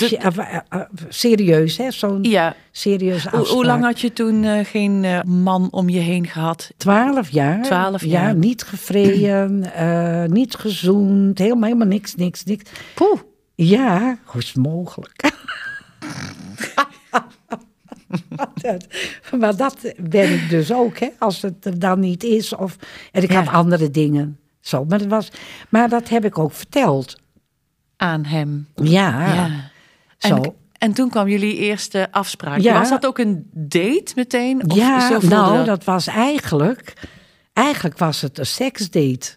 serieus, 1.08 1.76
hè? 1.76 1.90
Zo'n 1.90 2.22
ja. 2.22 2.54
serieuze 2.70 3.30
afspraak. 3.30 3.54
Hoe 3.54 3.64
lang 3.64 3.84
had 3.84 4.00
je 4.00 4.12
toen 4.12 4.64
geen 4.64 5.22
man 5.26 5.68
om 5.70 5.88
je 5.88 6.00
heen 6.00 6.26
gehad? 6.26 6.72
Twaalf 6.76 7.30
jaar. 7.30 7.62
Twaalf 7.62 8.04
jaar. 8.04 8.28
Ja, 8.28 8.32
niet 8.32 8.62
gevreden, 8.62 9.64
niet 10.32 10.54
gezoend, 10.54 11.38
helemaal, 11.38 11.62
helemaal 11.62 11.86
niks, 11.86 12.14
niks, 12.14 12.44
niks. 12.44 12.70
Poeh. 12.94 13.20
Ja, 13.54 14.18
hoe 14.24 14.40
is 14.40 14.46
het 14.46 14.56
mogelijk? 14.56 15.30
maar 19.40 19.56
dat 19.56 19.92
ben 19.96 20.32
ik 20.32 20.48
dus 20.50 20.72
ook, 20.72 20.98
hè, 20.98 21.08
als 21.18 21.42
het 21.42 21.64
er 21.64 21.78
dan 21.78 22.00
niet 22.00 22.24
is. 22.24 22.54
Of, 22.54 22.76
en 23.12 23.22
ik 23.22 23.32
ja. 23.32 23.42
had 23.42 23.54
andere 23.54 23.90
dingen. 23.90 24.38
Zo, 24.60 24.84
maar, 24.84 24.98
dat 24.98 25.08
was, 25.08 25.30
maar 25.68 25.88
dat 25.88 26.08
heb 26.08 26.24
ik 26.24 26.38
ook 26.38 26.52
verteld. 26.52 27.20
Aan 27.96 28.24
hem. 28.24 28.68
Ja. 28.74 29.34
ja. 29.34 29.70
Zo. 30.18 30.36
En, 30.36 30.54
en 30.78 30.92
toen 30.92 31.10
kwam 31.10 31.28
jullie 31.28 31.56
eerste 31.56 32.08
afspraak. 32.10 32.60
Ja. 32.60 32.78
Was 32.78 32.88
dat 32.88 33.06
ook 33.06 33.18
een 33.18 33.50
date 33.52 34.12
meteen? 34.14 34.64
Of 34.70 34.76
ja, 34.76 35.18
nou, 35.20 35.64
dat 35.64 35.84
was 35.84 36.06
eigenlijk 36.06 36.94
eigenlijk 37.52 37.98
was 37.98 38.20
het 38.20 38.38
een 38.38 38.46
seksdate. 38.46 39.36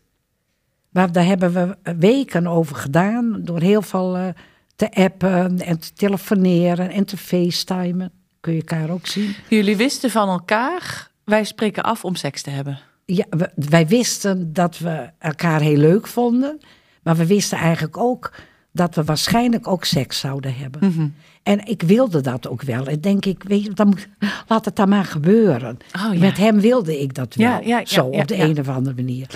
Maar 0.96 1.12
daar 1.12 1.26
hebben 1.26 1.54
we 1.54 1.94
weken 1.98 2.48
over 2.48 2.76
gedaan. 2.76 3.40
Door 3.44 3.60
heel 3.62 3.82
veel 3.82 4.16
eh, 4.18 4.28
te 4.76 4.92
appen 4.92 5.60
en 5.62 5.80
te 5.80 5.94
telefoneren 5.94 6.90
en 6.92 7.06
te 7.06 7.18
facetimen. 7.18 8.12
Kun 8.40 8.54
je 8.54 8.60
elkaar 8.60 8.90
ook 8.90 9.08
zien. 9.08 9.36
Jullie 9.50 9.78
wisten 9.78 10.10
van 10.12 10.30
elkaar, 10.30 11.10
wij 11.24 11.44
spreken 11.44 11.84
af 11.84 12.04
om 12.06 12.16
seks 12.16 12.42
te 12.42 12.50
hebben. 12.50 12.80
Ja, 13.06 13.26
we- 13.30 13.52
wij 13.56 13.88
wisten 13.88 14.54
dat 14.54 14.78
we 14.80 15.10
elkaar 15.20 15.62
heel 15.62 15.78
leuk 15.78 16.08
vonden. 16.08 16.58
Maar 17.04 17.16
we 17.16 17.26
wisten 17.26 17.58
eigenlijk 17.58 17.98
ook 17.98 18.34
dat 18.72 18.96
we 18.96 19.04
waarschijnlijk 19.04 19.68
ook 19.68 19.86
seks 19.86 20.20
zouden 20.20 20.56
hebben. 20.56 20.82
Mhm. 20.90 21.08
En 21.44 21.66
ik 21.68 21.82
wilde 21.82 22.22
dat 22.22 22.48
ook 22.48 22.62
wel. 22.62 22.86
En 22.88 23.02
denk 23.02 23.26
ik, 23.26 23.44
weet 23.44 23.64
je, 23.64 23.70
dan 23.74 23.88
moet, 23.88 24.08
laat 24.48 24.66
het 24.66 24.76
dan 24.76 24.90
maar 24.90 25.06
gebeuren. 25.06 25.78
Oh, 26.06 26.14
ja. 26.14 26.20
Met 26.20 26.38
hem 26.38 26.60
wilde 26.60 27.02
ik 27.02 27.14
dat 27.14 27.36
wel. 27.36 27.62
Ja, 27.64 27.86
zo, 27.86 28.06
op 28.06 28.28
de 28.28 28.38
een 28.42 28.60
of 28.60 28.70
andere 28.70 28.96
manier. 28.96 29.28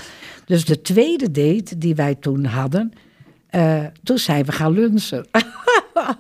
Dus 0.49 0.65
de 0.65 0.81
tweede 0.81 1.31
date 1.31 1.77
die 1.77 1.95
wij 1.95 2.15
toen 2.15 2.45
hadden, 2.45 2.93
eh, 3.49 3.83
toen 4.03 4.17
zijn 4.17 4.45
we 4.45 4.51
gaan 4.51 4.71
lunchen. 4.71 5.25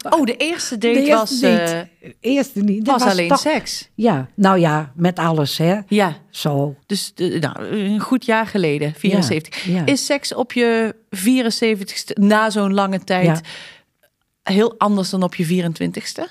Oh, 0.09 0.25
de 0.25 0.35
eerste 0.37 0.77
date 0.77 0.93
De 0.93 1.05
eerste 1.05 1.15
was, 1.15 1.39
date. 1.39 1.87
eh, 2.01 2.09
Eerste 2.19 2.59
niet. 2.59 2.85
Dat 2.85 3.01
was 3.01 3.11
alleen 3.11 3.27
toch- 3.27 3.39
seks. 3.39 3.89
Ja, 3.95 4.29
nou 4.35 4.59
ja, 4.59 4.91
met 4.95 5.19
alles 5.19 5.57
hè. 5.57 5.79
Ja, 5.87 6.17
Zo. 6.29 6.75
dus 6.85 7.13
nou, 7.15 7.65
een 7.67 7.99
goed 7.99 8.25
jaar 8.25 8.47
geleden, 8.47 8.93
74. 8.97 9.63
Ja, 9.63 9.73
ja. 9.75 9.85
Is 9.85 10.05
seks 10.05 10.33
op 10.33 10.53
je 10.53 10.95
74ste, 11.09 12.13
na 12.13 12.49
zo'n 12.49 12.73
lange 12.73 13.03
tijd, 13.03 13.25
Ja. 13.25 13.41
heel 14.53 14.75
anders 14.77 15.09
dan 15.09 15.23
op 15.23 15.35
je 15.35 15.45
24ste? 15.45 16.27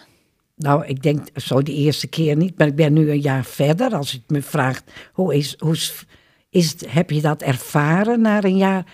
Nou, 0.56 0.86
ik 0.86 1.02
denk 1.02 1.28
zo 1.36 1.62
de 1.62 1.74
eerste 1.74 2.06
keer 2.06 2.36
niet, 2.36 2.58
maar 2.58 2.66
ik 2.66 2.76
ben 2.76 2.92
nu 2.92 3.10
een 3.10 3.20
jaar 3.20 3.44
verder. 3.44 3.94
Als 3.94 4.10
je 4.12 4.20
me 4.26 4.42
vraagt, 4.42 4.84
hoe 5.12 5.34
is, 5.36 5.54
hoe 5.58 5.72
is, 5.72 6.04
is 6.50 6.70
het, 6.70 6.92
heb 6.92 7.10
je 7.10 7.20
dat 7.20 7.42
ervaren 7.42 8.20
na 8.20 8.42
een 8.42 8.56
jaar? 8.56 8.84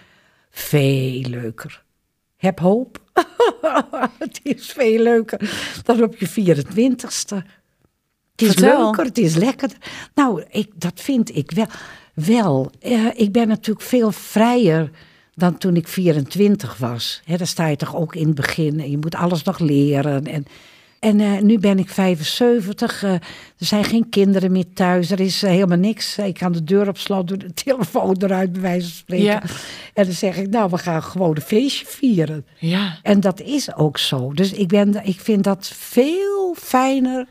Veel 0.50 1.20
leuker. 1.20 1.84
Heb 2.36 2.58
hoop. 2.58 3.02
het 4.18 4.40
is 4.42 4.72
veel 4.72 5.02
leuker 5.02 5.50
dan 5.82 6.02
op 6.02 6.16
je 6.16 6.28
24ste. 6.28 7.36
Het 8.32 8.42
is 8.42 8.52
Vertel. 8.52 8.84
leuker, 8.84 9.04
het 9.04 9.18
is 9.18 9.34
lekkerder. 9.34 9.78
Nou, 10.14 10.44
ik, 10.50 10.70
dat 10.74 11.00
vind 11.00 11.36
ik 11.36 11.50
wel. 11.50 11.66
Wel, 12.14 12.70
eh, 12.80 13.06
ik 13.14 13.32
ben 13.32 13.48
natuurlijk 13.48 13.86
veel 13.86 14.12
vrijer 14.12 14.90
dan 15.34 15.58
toen 15.58 15.76
ik 15.76 15.88
24 15.88 16.76
was. 16.76 17.22
Hè, 17.24 17.36
dan 17.36 17.46
sta 17.46 17.66
je 17.66 17.76
toch 17.76 17.96
ook 17.96 18.14
in 18.14 18.26
het 18.26 18.34
begin 18.34 18.80
en 18.80 18.90
je 18.90 18.98
moet 18.98 19.14
alles 19.14 19.42
nog 19.42 19.58
leren. 19.58 20.26
En, 20.26 20.44
en 21.04 21.20
eh, 21.20 21.40
nu 21.40 21.58
ben 21.58 21.78
ik 21.78 21.88
75. 21.88 23.02
eh, 23.02 23.12
er 23.12 23.20
zijn 23.58 23.84
geen 23.84 24.08
kinderen 24.08 24.52
meer 24.52 24.72
thuis. 24.74 25.10
Er 25.10 25.20
is 25.20 25.42
eh, 25.42 25.50
helemaal 25.50 25.78
niks. 25.78 26.18
Ik 26.18 26.34
kan 26.34 26.52
de 26.52 26.64
deur 26.64 26.88
op 26.88 26.98
slot 26.98 27.28
doen, 27.28 27.38
de 27.38 27.52
telefoon 27.64 28.16
eruit, 28.18 28.52
bij 28.52 28.60
wijze 28.60 28.86
van 28.86 28.96
spreken. 28.96 29.24
Ja. 29.24 29.42
En 29.94 30.04
dan 30.04 30.12
zeg 30.12 30.36
ik, 30.36 30.50
nou, 30.50 30.70
we 30.70 30.78
gaan 30.78 31.02
gewoon 31.02 31.36
een 31.36 31.42
feestje 31.42 31.86
vieren. 31.86 32.46
Ja. 32.58 32.98
En 33.02 33.20
dat 33.20 33.40
is 33.40 33.74
ook 33.74 33.98
zo. 33.98 34.32
Dus 34.32 34.52
ik, 34.52 34.68
ben, 34.68 35.06
ik 35.06 35.20
vind 35.20 35.44
dat 35.44 35.66
veel 35.74 36.54
fijner. 36.58 37.26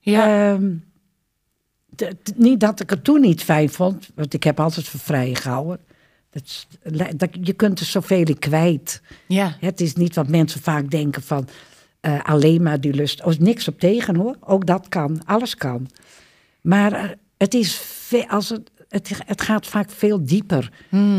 Ja. 0.00 0.52
Ehm, 0.52 0.72
niet 2.36 2.60
dat 2.60 2.80
ik 2.80 2.90
het 2.90 3.04
toen 3.04 3.20
niet 3.20 3.42
fijn 3.42 3.70
vond, 3.70 4.08
want 4.14 4.34
ik 4.34 4.42
heb 4.44 4.60
altijd 4.60 4.88
voor 4.88 5.00
vrij 5.00 5.34
gehouden. 5.34 5.80
Dat, 7.14 7.30
je 7.42 7.52
kunt 7.52 7.80
er 7.80 7.86
zoveel 7.86 8.24
in 8.24 8.38
kwijt. 8.38 9.02
ja. 9.26 9.56
Het 9.60 9.80
is 9.80 9.94
niet 9.94 10.14
wat 10.14 10.28
mensen 10.28 10.60
vaak 10.60 10.90
denken 10.90 11.22
van 11.22 11.48
eh, 12.00 12.20
alleen 12.22 12.62
maar 12.62 12.80
die 12.80 12.94
lust. 12.94 13.20
Er 13.20 13.28
is 13.28 13.38
niks 13.38 13.68
op 13.68 13.80
tegen 13.80 14.16
hoor. 14.16 14.36
Ook 14.40 14.66
dat 14.66 14.88
kan. 14.88 15.20
Alles 15.24 15.54
kan. 15.54 15.86
Maar 16.60 16.92
eh, 16.92 17.04
het, 17.36 17.54
is 17.54 17.76
ve- 17.76 18.28
als 18.28 18.48
het, 18.48 18.70
het, 18.88 19.10
het 19.26 19.40
gaat 19.42 19.66
vaak 19.66 19.90
veel 19.90 20.24
dieper. 20.24 20.70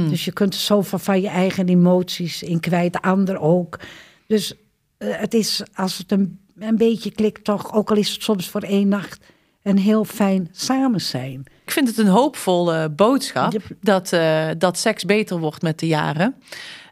Dus 0.09 0.25
je 0.25 0.31
kunt 0.31 0.53
er 0.53 0.59
zoveel 0.59 0.99
van 0.99 1.21
je 1.21 1.27
eigen 1.27 1.67
emoties 1.69 2.43
in 2.43 2.59
kwijt. 2.59 2.93
De 2.93 3.01
ander 3.01 3.39
ook. 3.39 3.79
Dus 4.27 4.53
eh, 4.97 5.09
het 5.11 5.33
is 5.33 5.63
als 5.73 5.97
het 5.97 6.11
een, 6.11 6.39
een 6.59 6.77
beetje 6.77 7.11
klikt 7.11 7.43
toch. 7.43 7.73
Ook 7.73 7.89
al 7.89 7.95
is 7.97 8.11
het 8.11 8.23
soms 8.23 8.49
voor 8.49 8.61
één 8.61 8.87
nacht. 8.87 9.19
Een 9.63 9.77
heel 9.77 10.05
fijn 10.05 10.49
samen 10.51 11.01
zijn. 11.01 11.43
Ik 11.65 11.71
vind 11.71 11.87
het 11.87 11.97
een 11.97 12.07
hoopvolle 12.07 12.89
boodschap 12.89 13.51
dat, 13.81 14.13
dat 14.57 14.77
seks 14.77 15.05
beter 15.05 15.39
wordt 15.39 15.61
met 15.61 15.79
de 15.79 15.87
jaren. 15.87 16.35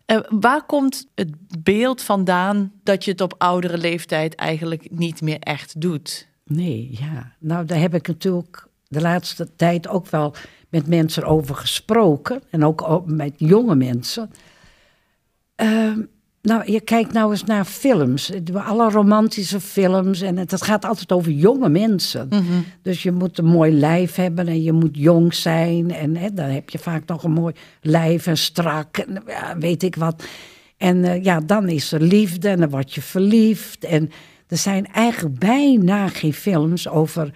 Eh, 0.09 0.19
waar 0.29 0.65
komt 0.65 1.07
het 1.15 1.35
beeld 1.63 2.01
vandaan 2.01 2.71
dat 2.83 3.05
je 3.05 3.11
het 3.11 3.21
op 3.21 3.35
oudere 3.37 3.77
leeftijd 3.77 4.35
eigenlijk 4.35 4.91
niet 4.91 5.21
meer 5.21 5.39
echt 5.39 5.81
doet? 5.81 6.27
Nee, 6.43 6.89
ja. 6.91 7.35
Nou, 7.39 7.65
daar 7.65 7.79
heb 7.79 7.93
ik 7.93 8.07
natuurlijk 8.07 8.67
de 8.87 9.01
laatste 9.01 9.55
tijd 9.55 9.87
ook 9.87 10.07
wel 10.07 10.33
met 10.69 10.87
mensen 10.87 11.23
over 11.23 11.55
gesproken. 11.55 12.41
En 12.49 12.65
ook 12.65 13.03
met 13.05 13.33
jonge 13.37 13.75
mensen. 13.75 14.31
Ehm, 15.55 16.01
nou, 16.41 16.71
je 16.71 16.81
kijkt 16.81 17.13
nou 17.13 17.31
eens 17.31 17.43
naar 17.43 17.65
films. 17.65 18.31
Alle 18.53 18.89
romantische 18.89 19.59
films. 19.59 20.21
En 20.21 20.37
het, 20.37 20.51
het 20.51 20.61
gaat 20.61 20.85
altijd 20.85 21.11
over 21.11 21.31
jonge 21.31 21.69
mensen. 21.69 22.29
Dus 22.81 23.03
je 23.03 23.11
moet 23.11 23.37
een 23.37 23.45
mooi 23.45 23.71
lijf 23.71 24.15
hebben 24.15 24.47
en 24.47 24.63
je 24.63 24.71
moet 24.71 24.97
jong 24.97 25.33
zijn. 25.33 25.91
En 25.91 26.15
hè, 26.15 26.33
dan 26.33 26.49
heb 26.49 26.69
je 26.69 26.79
vaak 26.79 27.05
nog 27.05 27.23
een 27.23 27.31
mooi 27.31 27.53
lijf 27.81 28.27
en 28.27 28.37
strak 28.37 28.97
en 28.97 29.23
ja, 29.27 29.57
weet 29.57 29.83
ik 29.83 29.95
wat. 29.95 30.23
En 30.77 31.03
eh, 31.03 31.23
ja, 31.23 31.39
dan 31.39 31.69
is 31.69 31.91
er 31.91 32.01
liefde 32.01 32.49
en 32.49 32.59
dan 32.59 32.69
word 32.69 32.93
je 32.93 33.01
verliefd. 33.01 33.83
En 33.83 34.11
er 34.47 34.57
zijn 34.57 34.85
eigenlijk 34.85 35.39
bijna 35.39 36.07
geen 36.07 36.33
films 36.33 36.87
over 36.87 37.33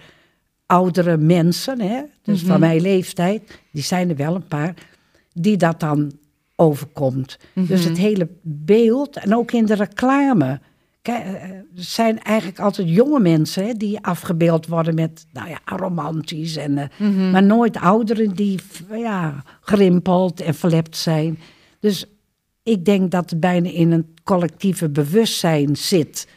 oudere 0.66 1.16
mensen. 1.16 1.80
Hè? 1.80 2.02
Dus 2.22 2.42
van 2.42 2.60
mijn 2.60 2.80
leeftijd, 2.80 3.60
die 3.72 3.82
zijn 3.82 4.10
er 4.10 4.16
wel 4.16 4.34
een 4.34 4.46
paar, 4.46 4.74
die 5.32 5.56
dat 5.56 5.80
dan 5.80 6.12
overkomt. 6.56 7.38
Dus 7.54 7.84
het 7.84 7.98
hele 7.98 8.28
beeld 8.42 9.16
en 9.16 9.36
ook 9.36 9.52
in 9.52 9.66
de 9.66 9.74
reclame. 9.74 10.60
Kijk, 11.02 11.24
eh, 11.24 11.50
er 11.50 11.64
zijn 11.74 12.22
eigenlijk 12.22 12.58
altijd 12.58 12.88
jonge 12.88 13.20
mensen 13.20 13.66
hè, 13.66 13.72
die 13.72 14.00
afgebeeld 14.00 14.66
worden 14.66 14.94
met, 14.94 15.26
nou 15.32 15.48
ja, 15.48 15.58
romantisch. 15.64 16.56
En, 16.56 16.78
eh, 16.78 17.30
Maar 17.32 17.42
nooit 17.42 17.76
ouderen 17.76 18.34
die 18.34 18.58
ja, 18.90 19.42
gerimpeld 19.60 20.40
en 20.40 20.54
verlept 20.54 20.96
zijn. 20.96 21.38
Dus 21.80 22.06
ik 22.62 22.84
denk 22.84 23.10
dat 23.10 23.30
het 23.30 23.40
bijna 23.40 23.68
in 23.70 23.90
een 23.90 24.14
collectieve 24.22 24.88
bewustzijn 24.88 25.76
zit 25.76 26.28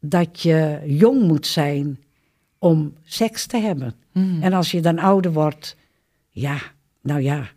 dat 0.00 0.40
je 0.40 0.80
jong 0.86 1.22
moet 1.22 1.46
zijn 1.46 1.98
om 2.58 2.94
seks 3.04 3.46
te 3.46 3.56
hebben. 3.56 3.94
En 4.40 4.52
als 4.52 4.70
je 4.70 4.80
dan 4.80 4.98
ouder 4.98 5.32
wordt, 5.32 5.76
ja, 6.28 6.58
nou 7.02 7.20
ja, 7.20 7.48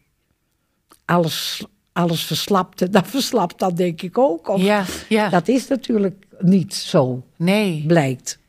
alles, 1.06 1.66
alles 1.94 2.24
verslapt 2.24 2.82
en 2.82 2.92
dat 2.98 3.08
verslapt 3.08 3.60
dan 3.60 3.76
denk 3.76 4.02
ik 4.02 4.18
ook. 4.18 4.48
Of, 4.48 4.62
Ja, 4.62 4.84
ja. 5.10 5.30
Dat 5.30 5.48
is 5.48 5.68
natuurlijk 5.68 6.26
niet 6.40 6.74
zo, 6.74 7.24
Nee. 7.38 7.84
blijkt. 7.88 8.40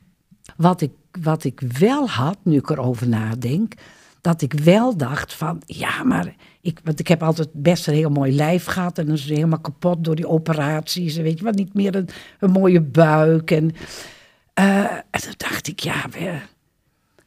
Wat 0.56 0.80
ik, 0.80 0.90
wat 1.22 1.44
ik 1.44 1.60
wel 1.78 2.08
had, 2.08 2.36
nu 2.42 2.56
ik 2.56 2.70
erover 2.70 3.08
nadenk, 3.08 3.74
dat 4.20 4.42
ik 4.42 4.52
wel 4.52 4.96
dacht 4.96 5.32
van, 5.34 5.62
ja, 5.66 6.02
maar 6.02 6.34
ik, 6.60 6.80
want 6.84 7.00
ik 7.00 7.08
heb 7.08 7.22
altijd 7.22 7.48
best 7.52 7.86
een 7.86 7.94
heel 7.94 8.10
mooi 8.10 8.32
lijf 8.34 8.64
gehad 8.64 8.98
en 8.98 9.06
dan 9.06 9.14
is 9.14 9.22
het 9.24 9.30
helemaal 9.34 9.60
kapot 9.60 10.04
door 10.04 10.14
die 10.14 10.28
operaties 10.28 11.16
en 11.16 11.22
weet 11.22 11.38
je 11.38 11.44
wat, 11.44 11.54
niet 11.54 11.74
meer 11.74 11.94
een, 11.94 12.08
een 12.40 12.50
mooie 12.50 12.80
buik. 12.80 13.50
En, 13.50 13.70
eh, 14.54 14.78
en 15.10 15.20
toen 15.20 15.34
dacht 15.36 15.68
ik, 15.68 15.80
ja, 15.80 16.04
we- 16.10 16.38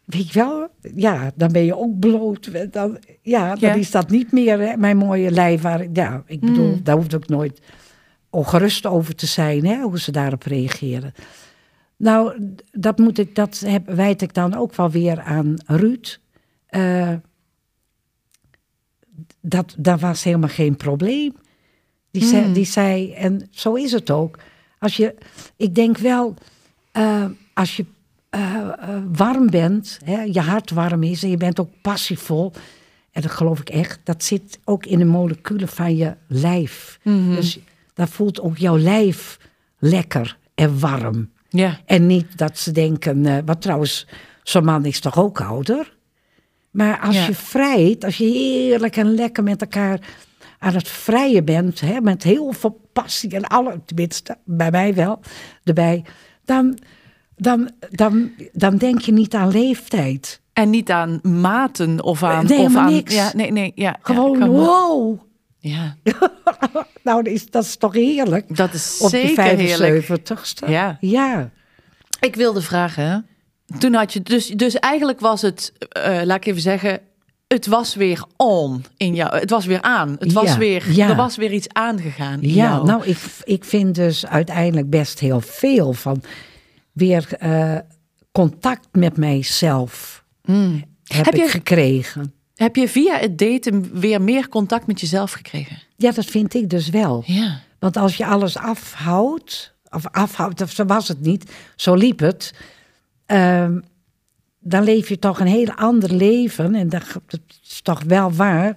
weet 0.06 0.32
je 0.32 0.40
wel, 0.40 0.68
ja, 0.96 1.32
dan 1.36 1.52
ben 1.52 1.66
je 1.66 1.78
ook 1.78 2.00
bloot. 2.00 2.72
Dan, 2.74 2.98
ja, 3.22 3.56
dan 3.56 3.70
Ja. 3.70 3.76
is 3.76 3.92
dat 3.92 4.10
niet 4.10 4.32
meer 4.32 4.60
hè, 4.60 4.78
mijn 4.78 4.98
mooie 4.98 5.32
lijf. 5.32 5.62
Waar, 5.62 5.82
ik- 5.82 5.96
ja, 5.96 6.24
ik 6.26 6.40
bedoel, 6.40 6.80
daar 6.84 6.96
hoeft 6.96 7.16
ook 7.16 7.28
nooit 7.28 7.62
ongerust 8.30 8.86
over 8.86 9.16
te 9.16 9.26
zijn, 9.26 9.66
hè, 9.66 9.82
hoe 9.82 10.00
ze 10.00 10.12
daarop 10.12 10.44
reageren. 10.44 11.14
Nou, 11.98 12.40
dat, 12.72 12.98
moet 12.98 13.18
ik, 13.18 13.36
dat 13.36 13.60
heb, 13.66 13.90
wijd 13.90 14.22
ik 14.22 14.34
dan 14.34 14.56
ook 14.56 14.76
wel 14.76 14.90
weer 14.92 15.22
aan 15.22 15.56
Ruud. 15.66 16.20
Eh, 16.66 17.14
dat, 19.42 19.76
dat 19.78 20.00
was 20.00 20.24
helemaal 20.24 20.50
geen 20.50 20.76
probleem. 20.76 21.34
Die, 22.12 22.24
zei, 22.24 22.54
die 22.54 22.66
zei, 22.66 23.14
en 23.14 23.48
zo 23.52 23.74
is 23.74 23.92
het 23.92 24.12
ook. 24.12 24.40
Als 24.80 24.98
je, 24.98 25.16
ik 25.56 25.76
denk 25.76 25.98
wel, 25.98 26.34
eh, 26.92 27.26
als 27.54 27.76
je 27.78 27.86
eh, 28.36 28.56
eh, 28.80 29.01
warm 29.12 29.50
bent, 29.50 30.00
hè, 30.04 30.22
je 30.22 30.39
hart 30.39 30.72
warm 30.72 31.04
is 31.04 31.24
en 31.24 31.30
je 31.30 31.38
bent 31.38 31.60
ook 31.60 31.70
passievol. 31.82 32.51
En 33.12 33.22
dat 33.22 33.32
geloof 33.32 33.60
ik 33.60 33.70
echt, 33.70 34.00
dat 34.04 34.24
zit 34.24 34.60
ook 34.63 34.86
in 34.86 35.00
de 35.00 35.06
moleculen 35.06 35.68
van 35.68 35.96
je 35.96 36.15
lijf. 36.27 37.00
Dus 37.04 37.60
daar 37.94 38.08
voelt 38.08 38.42
ook 38.42 38.58
jouw 38.58 38.77
lijf 38.77 39.39
lekker 39.80 40.38
en 40.56 40.80
warm. 40.80 41.30
Ja. 41.50 41.80
En 41.86 42.08
niet 42.08 42.38
dat 42.38 42.58
ze 42.58 42.72
denken, 42.72 43.25
eh, 43.25 43.38
wat 43.46 43.62
trouwens, 43.62 44.08
zo'n 44.44 44.65
man 44.65 44.86
is 44.86 45.00
toch 45.00 45.18
ook 45.18 45.42
ouder? 45.42 45.98
Maar 46.72 47.00
als 47.00 47.15
Ja. 47.15 47.25
je 47.25 47.34
vrijt, 47.36 48.04
als 48.04 48.18
je 48.18 48.25
heerlijk 48.25 48.98
en 48.98 49.13
lekker 49.13 49.44
met 49.44 49.62
elkaar 49.62 50.00
aan 50.60 50.74
het 50.74 50.88
vrijen 50.88 51.46
bent, 51.46 51.80
hè, 51.80 52.01
met 52.01 52.24
heel 52.24 52.51
veel 52.51 52.82
passie 52.94 53.30
en 53.36 53.44
alle, 53.48 53.80
tenminste 53.86 54.38
bij 54.46 54.72
mij 54.72 54.94
wel, 54.94 55.20
erbij, 55.63 56.04
dan, 56.46 56.77
dan, 57.36 57.70
dan, 57.89 58.32
dan 58.54 58.77
denk 58.77 59.00
je 59.00 59.12
niet 59.12 59.34
aan 59.34 59.51
leeftijd. 59.51 60.42
En 60.54 60.70
niet 60.70 60.92
aan 60.92 61.20
maten 61.24 62.04
of 62.04 62.24
aan... 62.24 62.46
Nee, 62.46 62.60
of 62.60 62.75
aan, 62.75 62.94
niks. 62.94 63.13
Ja, 63.13 63.32
nee, 63.36 63.51
nee, 63.51 63.72
ja. 63.75 63.98
Gewoon, 64.01 64.39
ja, 64.39 64.48
wow. 64.48 65.20
Ja, 65.60 65.96
nou, 67.04 67.24
dat 67.24 67.34
is, 67.34 67.50
dat 67.50 67.63
is 67.63 67.77
toch 67.77 67.94
heerlijk? 67.94 68.56
dat 68.58 68.74
is 68.74 69.00
Op 69.01 69.10
zeker 69.10 69.44
heerlijk. 69.44 70.06
75ste. 70.06 70.68
Ja. 70.70 70.98
Ja. 71.00 71.50
Ik 72.20 72.36
wilde 72.36 72.62
vragen, 72.62 73.27
toen 73.80 73.94
had 73.94 74.13
je 74.13 74.22
dus, 74.22 74.48
dus 74.48 74.75
eigenlijk 74.75 75.20
was 75.20 75.42
het, 75.42 75.74
eh, 75.89 76.22
laat 76.24 76.38
ik 76.38 76.46
even 76.46 76.62
zeggen, 76.62 77.00
het 77.48 77.68
was 77.68 77.96
weer 77.96 78.25
on 78.36 78.86
in 78.98 79.15
jou. 79.15 79.38
Het 79.39 79.50
was 79.50 79.65
weer 79.65 79.82
aan. 79.82 80.15
Het 80.20 80.34
was 80.34 80.51
Ja, 80.51 80.58
weer, 80.58 80.92
ja. 80.92 81.10
er 81.10 81.15
was 81.15 81.36
weer 81.36 81.51
iets 81.51 81.68
aangegaan. 81.70 82.38
Ja, 82.42 82.48
jou. 82.54 82.86
nou, 82.86 83.06
ik, 83.06 83.18
ik 83.44 83.63
vind 83.63 83.96
dus 83.96 84.25
uiteindelijk 84.25 84.89
best 84.89 85.20
heel 85.20 85.42
veel 85.42 85.94
van 85.94 86.24
weer 86.96 87.34
eh, 87.40 87.78
contact 88.32 88.88
met 88.92 89.18
mijzelf 89.18 90.24
Mm. 90.46 90.84
heb, 91.04 91.25
Heb 91.25 91.34
ik 91.34 91.42
je- 91.44 91.50
gekregen. 91.50 92.34
Heb 92.56 92.75
je 92.75 92.88
via 92.88 93.18
het 93.18 93.38
daten 93.38 94.00
weer 94.00 94.22
meer 94.22 94.50
contact 94.50 94.88
met 94.88 95.00
jezelf 95.00 95.32
gekregen? 95.32 95.78
Ja, 95.96 96.12
dat 96.12 96.25
vind 96.25 96.54
ik 96.54 96.70
dus 96.70 96.90
wel. 96.90 97.24
Ja. 97.25 97.60
Want 97.80 97.98
als 97.98 98.18
je 98.18 98.25
alles 98.25 98.58
afhoudt, 98.58 99.75
of 99.90 100.08
afhoudt, 100.12 100.62
of 100.62 100.72
zo 100.72 100.86
was 100.86 101.08
het 101.08 101.22
niet, 101.22 101.52
zo 101.75 101.94
liep 101.96 102.20
het, 102.20 102.54
ehm, 103.25 103.80
dan 104.60 104.84
leef 104.84 105.10
je 105.10 105.20
toch 105.20 105.40
een 105.40 105.48
heel 105.48 105.72
ander 105.74 106.14
leven. 106.14 106.75
En 106.75 106.90
dat, 106.90 107.04
dat 107.28 107.40
is 107.64 107.82
toch 107.82 108.04
wel 108.04 108.32
waar, 108.32 108.75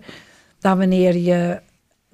dan 0.59 0.79
wanneer 0.79 1.17
je 1.17 1.61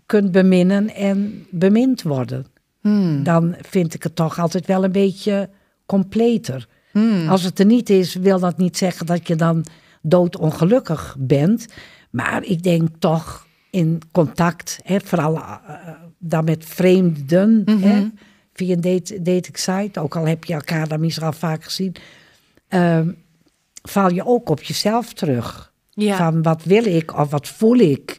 kunt 0.07 0.33
beminnen 0.33 0.95
en 0.95 1.47
bemind 1.51 2.03
worden. 2.03 2.47
Hmm. 2.81 3.23
Dan 3.23 3.55
vind 3.61 3.95
ik 3.95 4.03
het 4.03 4.17
toch 4.17 4.39
altijd 4.39 4.67
wel 4.67 4.85
een 4.85 4.93
beetje 4.93 5.49
completer. 5.87 6.69
Hmm. 6.93 7.29
Als 7.29 7.43
het 7.43 7.59
er 7.59 7.67
niet 7.67 7.91
is, 7.91 8.15
wil 8.15 8.39
dat 8.39 8.57
niet 8.57 8.77
zeggen 8.77 9.07
dat 9.07 9.29
je 9.29 9.37
dan 9.37 9.65
doodongelukkig 10.03 11.17
bent. 11.19 11.67
Maar 12.11 12.45
ik 12.45 12.63
denk 12.63 12.89
toch 12.99 13.47
in 13.71 14.01
contact, 14.13 14.81
hè, 14.83 15.01
vooral 15.01 15.37
eh, 15.37 15.89
dan 16.19 16.45
met 16.45 16.65
vreemden, 16.65 17.63
hè, 17.81 18.07
via 18.53 18.75
een 18.75 18.81
date, 18.81 19.23
dating 19.23 19.59
site, 19.59 20.01
ook 20.01 20.17
al 20.17 20.27
heb 20.27 20.45
je 20.45 20.55
elkaar 20.55 20.89
dan 20.89 21.01
misschien 21.01 21.27
al 21.27 21.33
vaak 21.33 21.65
gezien, 21.65 21.95
ehm, 22.69 23.13
val 23.83 24.11
je 24.11 24.27
ook 24.27 24.49
op 24.49 24.63
jezelf 24.63 25.13
terug. 25.13 25.73
Ja. 25.91 26.17
Van 26.17 26.43
wat 26.43 26.65
wil 26.65 26.85
ik 26.85 27.19
of 27.19 27.31
wat 27.31 27.49
voel 27.49 27.77
ik? 27.77 28.17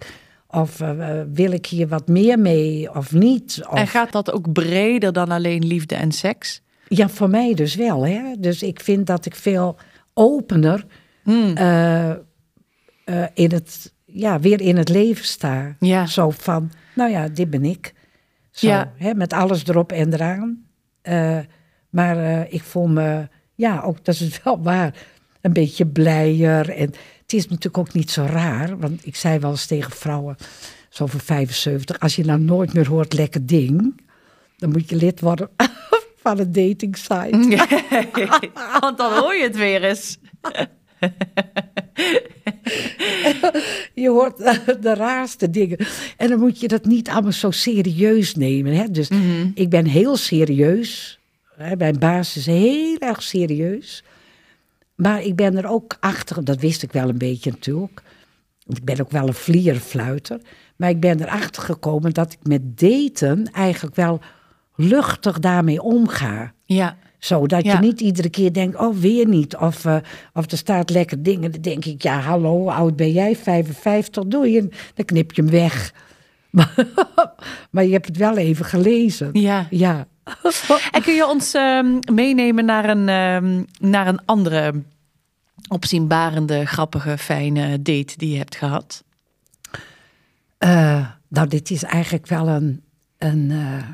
Of 0.48 0.80
eh, 0.80 1.20
eh, 1.20 1.28
wil 1.34 1.52
ik 1.52 1.66
hier 1.66 1.88
wat 1.88 2.08
meer 2.08 2.40
mee 2.40 2.96
of 2.96 3.12
niet? 3.12 3.66
Of, 3.70 3.78
En 3.78 3.88
gaat 3.88 4.12
dat 4.12 4.32
ook 4.32 4.54
breder 4.54 5.14
dan 5.14 5.32
alleen 5.32 5.66
liefde 5.66 5.96
en 5.96 6.12
seks? 6.12 6.62
Ja, 6.88 7.10
voor 7.10 7.30
mij 7.30 7.54
dus 7.54 7.76
wel. 7.76 8.06
Hè? 8.06 8.22
Dus 8.40 8.64
ik 8.64 8.80
vind 8.80 9.08
dat 9.08 9.26
ik 9.26 9.36
veel 9.36 9.78
opener 10.14 10.86
Hmm. 11.24 11.56
eh, 11.58 12.10
eh, 12.10 12.18
in 13.34 13.52
het, 13.52 13.94
ja, 14.06 14.40
weer 14.40 14.62
in 14.62 14.78
het 14.78 14.90
leven 14.90 15.26
sta. 15.26 15.76
Ja. 15.80 16.06
Zo 16.06 16.30
van, 16.30 16.72
nou 16.96 17.12
ja, 17.12 17.28
dit 17.28 17.50
ben 17.50 17.66
ik. 17.66 17.94
Zo, 18.52 18.68
Ja. 18.68 18.92
hè, 18.98 19.14
met 19.14 19.34
alles 19.34 19.68
erop 19.68 19.92
en 19.92 20.14
eraan. 20.14 20.66
Eh, 21.02 21.40
maar 21.90 22.48
ik 22.50 22.64
voel 22.64 22.88
me, 22.88 23.28
ja, 23.56 23.82
ook 23.82 24.06
dat 24.06 24.16
is 24.20 24.44
wel 24.44 24.62
waar, 24.62 24.96
een 25.42 25.54
beetje 25.54 25.86
blijer. 25.88 26.70
En 26.70 26.94
het 27.22 27.34
is 27.34 27.48
natuurlijk 27.48 27.78
ook 27.78 27.94
niet 27.94 28.12
zo 28.12 28.24
raar, 28.26 28.78
want 28.78 29.06
ik 29.06 29.16
zei 29.16 29.40
wel 29.40 29.52
eens 29.52 29.66
tegen 29.66 29.92
vrouwen, 29.92 30.36
zo 30.90 31.06
van 31.06 31.20
75, 31.20 32.00
als 32.00 32.16
je 32.16 32.26
nou 32.26 32.40
nooit 32.40 32.74
meer 32.74 32.88
hoort 32.88 33.14
lekker 33.14 33.46
ding, 33.46 34.02
dan 34.58 34.72
moet 34.72 34.90
je 34.90 34.96
lid 34.96 35.20
worden 35.20 35.50
van 36.26 36.40
een 36.40 36.52
dating 36.52 36.98
site. 36.98 37.38
Want 38.80 38.98
dan 38.98 39.14
hoor 39.14 39.36
je 39.36 39.44
het 39.44 39.56
weer 39.56 39.84
eens. 39.84 40.14
Je 43.94 44.10
hoort 44.10 44.38
de 44.82 44.94
raarste 44.94 45.50
dingen. 45.50 45.78
En 46.18 46.30
dan 46.30 46.40
moet 46.40 46.60
je 46.60 46.68
dat 46.68 46.86
niet 46.86 47.10
allemaal 47.10 47.32
zo 47.32 47.52
serieus 47.52 48.36
nemen. 48.36 48.74
Hè? 48.74 48.92
Dus 48.92 49.10
ik 49.54 49.70
ben 49.70 49.86
heel 49.86 50.18
serieus. 50.18 51.20
Hè? 51.56 51.76
Mijn 51.76 52.00
baas 52.00 52.38
is 52.38 52.46
heel 52.46 52.98
erg 52.98 53.24
serieus. 53.24 54.04
Maar 54.96 55.24
ik 55.24 55.36
ben 55.36 55.58
er 55.58 55.68
ook 55.68 55.98
achter, 56.00 56.44
dat 56.44 56.60
wist 56.60 56.84
ik 56.84 56.92
wel 56.92 57.10
een 57.10 57.18
beetje 57.18 57.52
natuurlijk. 57.52 58.02
Want 58.66 58.78
Ik 58.78 58.86
ben 58.86 59.02
ook 59.02 59.12
wel 59.12 59.28
een 59.28 59.34
vlierfluiter. 59.34 60.40
Maar 60.76 60.90
ik 60.90 61.00
ben 61.00 61.22
erachter 61.22 61.64
gekomen 61.64 62.14
dat 62.14 62.32
ik 62.32 62.40
met 62.44 62.80
daten 62.80 63.52
eigenlijk 63.52 63.96
wel 63.96 64.22
luchtig 64.76 65.40
daarmee 65.40 65.82
omga. 65.82 66.54
Ja. 66.66 66.98
Zo, 67.20 67.48
dat 67.48 67.64
Ja. 67.64 67.74
je 67.74 67.80
niet 67.80 68.02
iedere 68.02 68.30
keer 68.30 68.54
denkt, 68.54 68.78
oh, 68.78 68.98
weer 68.98 69.28
niet. 69.28 69.56
Of, 69.56 69.86
eh, 69.86 69.98
of 70.34 70.52
er 70.52 70.58
staat 70.58 70.90
lekker 70.90 71.24
dingen. 71.24 71.52
Dan 71.52 71.62
denk 71.62 71.86
ik, 71.86 72.02
ja, 72.02 72.20
hallo, 72.20 72.58
hoe 72.58 72.72
oud 72.72 72.96
ben 72.96 73.12
jij? 73.12 73.36
55, 73.36 74.24
doe 74.26 74.52
je. 74.52 74.70
Dan 74.94 75.06
knip 75.06 75.34
je 75.34 75.42
hem 75.42 75.52
weg. 75.52 75.94
Maar, 76.56 76.74
maar 77.72 77.86
je 77.86 77.92
hebt 77.92 78.08
het 78.08 78.18
wel 78.18 78.38
even 78.38 78.66
gelezen. 78.66 79.30
Ja. 79.34 79.68
Ja. 79.70 80.08
En 80.92 81.02
kun 81.02 81.14
je 81.14 81.28
ons 81.28 81.54
ehm, 81.54 82.00
meenemen 82.14 82.66
naar 82.66 82.90
een, 82.90 83.10
ehm, 83.10 83.64
naar 83.90 84.08
een 84.08 84.26
andere 84.26 84.74
opzienbarende, 85.68 86.66
grappige, 86.66 87.18
fijne 87.18 87.82
date 87.82 88.14
die 88.18 88.32
je 88.32 88.38
hebt 88.38 88.56
gehad? 88.56 89.04
Eh, 90.58 91.08
nou, 91.28 91.48
dit 91.48 91.70
is 91.72 91.84
eigenlijk 91.84 92.28
wel 92.28 92.48
een... 92.48 92.84
een 93.18 93.52
eh, 93.52 93.90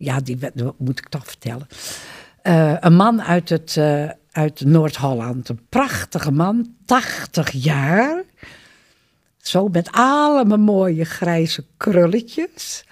ja, 0.00 0.20
die 0.20 0.36
dat 0.36 0.78
moet 0.78 0.98
ik 0.98 1.08
toch 1.08 1.26
vertellen. 1.26 1.66
Eh, 2.42 2.76
een 2.80 2.94
man 2.94 3.22
uit, 3.22 3.48
het, 3.48 3.76
eh, 3.76 4.08
uit 4.30 4.64
Noord-Holland. 4.64 5.48
Een 5.48 5.66
prachtige 5.68 6.30
man, 6.30 6.74
80 6.84 7.50
jaar. 7.50 8.22
Zo 9.36 9.68
met 9.68 9.88
allemaal 9.92 10.58
mooie 10.58 11.04
grijze 11.04 11.64
krulletjes. 11.76 12.84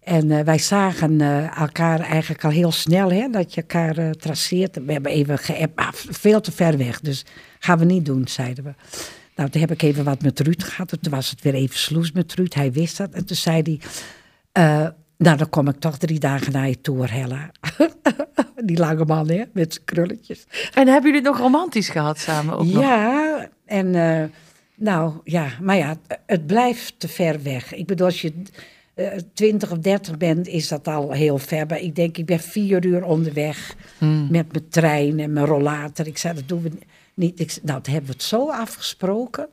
En 0.00 0.30
eh, 0.30 0.44
wij 0.44 0.58
zagen 0.58 1.20
elkaar 1.56 2.00
eigenlijk 2.00 2.44
al 2.44 2.50
heel 2.50 2.72
snel, 2.72 3.12
hè, 3.12 3.28
dat 3.30 3.54
je 3.54 3.60
elkaar 3.60 4.12
traceert. 4.12 4.84
We 4.84 4.92
hebben 4.92 5.12
even 5.12 5.38
geappt, 5.38 6.06
veel 6.10 6.40
te 6.40 6.52
ver 6.52 6.76
weg. 6.76 7.00
Dus 7.00 7.24
gaan 7.58 7.78
we 7.78 7.84
niet 7.84 8.06
doen, 8.06 8.28
zeiden 8.28 8.64
we. 8.64 8.74
Nou, 9.36 9.50
toen 9.50 9.60
heb 9.60 9.70
ik 9.70 9.82
even 9.82 10.04
wat 10.04 10.22
met 10.22 10.40
Ruud 10.40 10.62
gehad. 10.62 10.92
En 10.92 11.00
toen 11.00 11.12
was 11.12 11.30
het 11.30 11.42
weer 11.42 11.54
even 11.54 11.78
sloes 11.78 12.12
met 12.12 12.34
Ruud. 12.34 12.54
Hij 12.54 12.72
wist 12.72 12.96
dat. 12.96 13.10
En 13.10 13.24
toen 13.24 13.36
zei 13.36 13.62
hij... 13.62 14.92
nou, 15.16 15.36
dan 15.36 15.48
kom 15.48 15.68
ik 15.68 15.78
toch 15.78 15.98
drie 15.98 16.18
dagen 16.18 16.52
naar 16.52 16.68
je 16.68 16.80
toe, 16.80 17.06
Hella. 17.06 17.50
Die 18.64 18.78
lange 18.78 19.04
man, 19.04 19.28
hè, 19.28 19.42
met 19.52 19.72
zijn 19.72 19.84
krulletjes. 19.84 20.46
En 20.74 20.86
hebben 20.86 21.10
jullie 21.10 21.26
het 21.26 21.36
nog 21.36 21.38
romantisch 21.38 21.88
gehad 21.88 22.18
samen 22.18 22.54
ook 22.54 22.64
nog? 22.64 22.82
Ja, 22.82 23.48
en 23.64 23.94
eh, 23.94 24.24
nou 24.74 25.12
ja, 25.24 25.48
maar 25.60 25.76
ja, 25.76 25.96
het 26.26 26.46
blijft 26.46 26.94
te 26.98 27.08
ver 27.08 27.42
weg. 27.42 27.74
Ik 27.74 27.86
bedoel, 27.86 28.06
als 28.06 28.20
je 28.20 28.32
eh, 28.94 29.18
20 29.34 29.70
of 29.70 29.78
30 29.78 30.16
bent, 30.16 30.48
is 30.48 30.68
dat 30.68 30.88
al 30.88 31.12
heel 31.12 31.38
ver. 31.38 31.66
Maar 31.66 31.80
ik 31.80 31.94
denk, 31.94 32.18
ik 32.18 32.26
ben 32.26 32.40
vier 32.40 32.84
uur 32.84 33.04
onderweg 33.04 33.76
met 34.30 34.52
mijn 34.52 34.68
trein 34.68 35.20
en 35.20 35.32
mijn 35.32 35.46
rollator. 35.46 36.06
Ik 36.06 36.18
zei, 36.18 36.34
dat 36.34 36.48
doen 36.48 36.62
we 36.62 36.70
niet. 37.14 37.40
Ik, 37.40 37.58
nou, 37.62 37.78
dat 37.78 37.86
hebben 37.86 38.06
we 38.06 38.12
het 38.12 38.22
zo 38.22 38.50
afgesproken. 38.50 39.48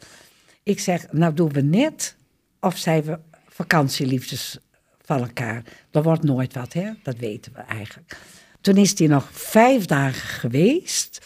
Ik 0.63 0.79
zeg, 0.79 1.11
nou 1.11 1.33
doen 1.33 1.49
we 1.49 1.61
net 1.61 2.15
of 2.59 2.77
zijn 2.77 3.03
we 3.03 3.19
vakantieliefdes 3.47 4.59
van 5.05 5.19
elkaar. 5.19 5.63
Dat 5.91 6.03
wordt 6.03 6.23
nooit 6.23 6.53
wat, 6.53 6.73
hè? 6.73 6.89
Dat 7.03 7.17
weten 7.17 7.51
we 7.55 7.59
eigenlijk. 7.59 8.17
Toen 8.61 8.77
is 8.77 8.99
hij 8.99 9.07
nog 9.07 9.29
vijf 9.31 9.85
dagen 9.85 10.27
geweest. 10.27 11.25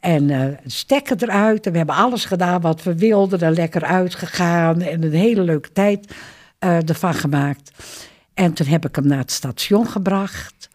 En 0.00 0.30
eh 0.30 0.58
stekken 0.66 1.22
eruit. 1.22 1.66
En 1.66 1.72
we 1.72 1.78
hebben 1.78 1.96
alles 1.96 2.24
gedaan 2.24 2.60
wat 2.60 2.82
we 2.82 2.96
wilden. 2.96 3.40
Er 3.40 3.52
lekker 3.52 3.84
uitgegaan. 3.84 4.80
En 4.80 5.02
een 5.02 5.12
hele 5.12 5.42
leuke 5.42 5.72
tijd 5.72 6.14
eh, 6.58 6.88
ervan 6.88 7.14
gemaakt. 7.14 7.70
En 8.34 8.52
toen 8.52 8.66
heb 8.66 8.86
ik 8.86 8.96
hem 8.96 9.06
naar 9.06 9.18
het 9.18 9.32
station 9.32 9.86
gebracht. 9.86 10.68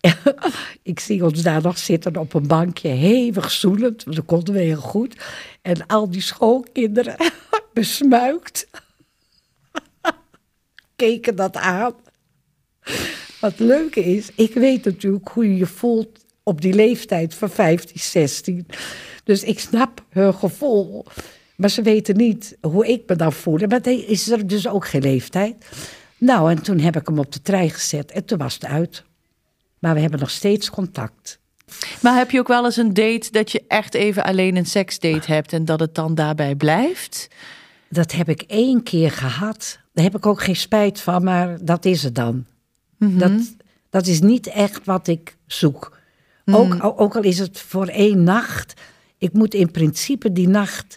ik 0.82 1.00
zie 1.00 1.24
ons 1.24 1.42
daar 1.42 1.62
nog 1.62 1.78
zitten 1.78 2.16
op 2.16 2.34
een 2.34 2.46
bankje, 2.46 2.88
hevig 2.88 3.50
zoelend. 3.50 4.14
Dat 4.14 4.24
konden 4.24 4.54
we 4.54 4.60
heel 4.60 4.80
goed. 4.80 5.16
En 5.62 5.86
al 5.86 6.10
die 6.10 6.20
schoolkinderen 6.20 7.16
besmuikt. 7.74 8.68
Keken 11.00 11.36
dat 11.36 11.56
aan. 11.56 11.94
Wat 13.40 13.58
leuke 13.58 14.04
is, 14.04 14.30
ik 14.34 14.54
weet 14.54 14.84
natuurlijk 14.84 15.28
hoe 15.28 15.48
je 15.48 15.56
je 15.56 15.66
voelt 15.66 16.24
op 16.42 16.60
die 16.60 16.74
leeftijd 16.74 17.34
van 17.34 17.50
15, 17.50 18.00
16. 18.00 18.66
Dus 19.24 19.42
ik 19.42 19.58
snap 19.58 20.04
hun 20.08 20.34
gevoel. 20.34 21.04
Maar 21.56 21.70
ze 21.70 21.82
weten 21.82 22.16
niet 22.16 22.56
hoe 22.60 22.86
ik 22.86 23.02
me 23.06 23.16
dan 23.16 23.32
voel. 23.32 23.58
Maar 23.68 23.82
dan 23.82 23.92
is 23.92 24.30
er 24.30 24.46
dus 24.46 24.68
ook 24.68 24.86
geen 24.86 25.02
leeftijd. 25.02 25.68
Nou, 26.18 26.50
en 26.50 26.62
toen 26.62 26.78
heb 26.78 26.96
ik 26.96 27.06
hem 27.06 27.18
op 27.18 27.32
de 27.32 27.42
trein 27.42 27.70
gezet 27.70 28.10
en 28.10 28.24
toen 28.24 28.38
was 28.38 28.54
het 28.54 28.64
uit. 28.64 29.04
Maar 29.78 29.94
we 29.94 30.00
hebben 30.00 30.20
nog 30.20 30.30
steeds 30.30 30.70
contact. 30.70 31.38
Maar 32.02 32.16
heb 32.16 32.30
je 32.30 32.38
ook 32.38 32.48
wel 32.48 32.64
eens 32.64 32.76
een 32.76 32.94
date 32.94 33.30
dat 33.30 33.52
je 33.52 33.64
echt 33.68 33.94
even 33.94 34.24
alleen 34.24 34.56
een 34.56 34.66
seksdate 34.66 35.32
hebt 35.32 35.52
en 35.52 35.64
dat 35.64 35.80
het 35.80 35.94
dan 35.94 36.14
daarbij 36.14 36.54
blijft? 36.54 37.28
Dat 37.92 38.12
heb 38.12 38.28
ik 38.28 38.42
één 38.42 38.82
keer 38.82 39.10
gehad. 39.10 39.78
Daar 39.92 40.04
heb 40.04 40.16
ik 40.16 40.26
ook 40.26 40.42
geen 40.42 40.56
spijt 40.56 41.00
van, 41.00 41.24
maar 41.24 41.64
dat 41.64 41.84
is 41.84 42.02
het 42.02 42.14
dan. 42.14 42.44
dat, 42.98 43.32
dat 43.90 44.06
is 44.06 44.20
niet 44.20 44.46
echt 44.46 44.84
wat 44.84 45.08
ik 45.08 45.36
zoek. 45.46 45.98
Ook, 46.44 47.00
ook 47.00 47.16
al 47.16 47.22
is 47.22 47.38
het 47.38 47.60
voor 47.60 47.86
één 47.86 48.22
nacht. 48.22 48.80
Ik 49.18 49.32
moet 49.32 49.54
in 49.54 49.70
principe 49.70 50.32
die 50.32 50.48
nacht 50.48 50.96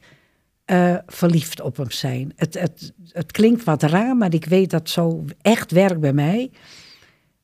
eh, 0.65 0.95
verliefd 1.07 1.61
op 1.61 1.77
hem 1.77 1.91
zijn. 1.91 2.33
Het, 2.35 2.53
het, 2.53 2.93
het 3.07 3.31
klinkt 3.31 3.63
wat 3.63 3.83
raar, 3.83 4.17
maar 4.17 4.33
ik 4.33 4.45
weet 4.45 4.69
dat 4.69 4.89
zo 4.89 5.25
echt 5.41 5.71
werkt 5.71 5.99
bij 5.99 6.13
mij. 6.13 6.51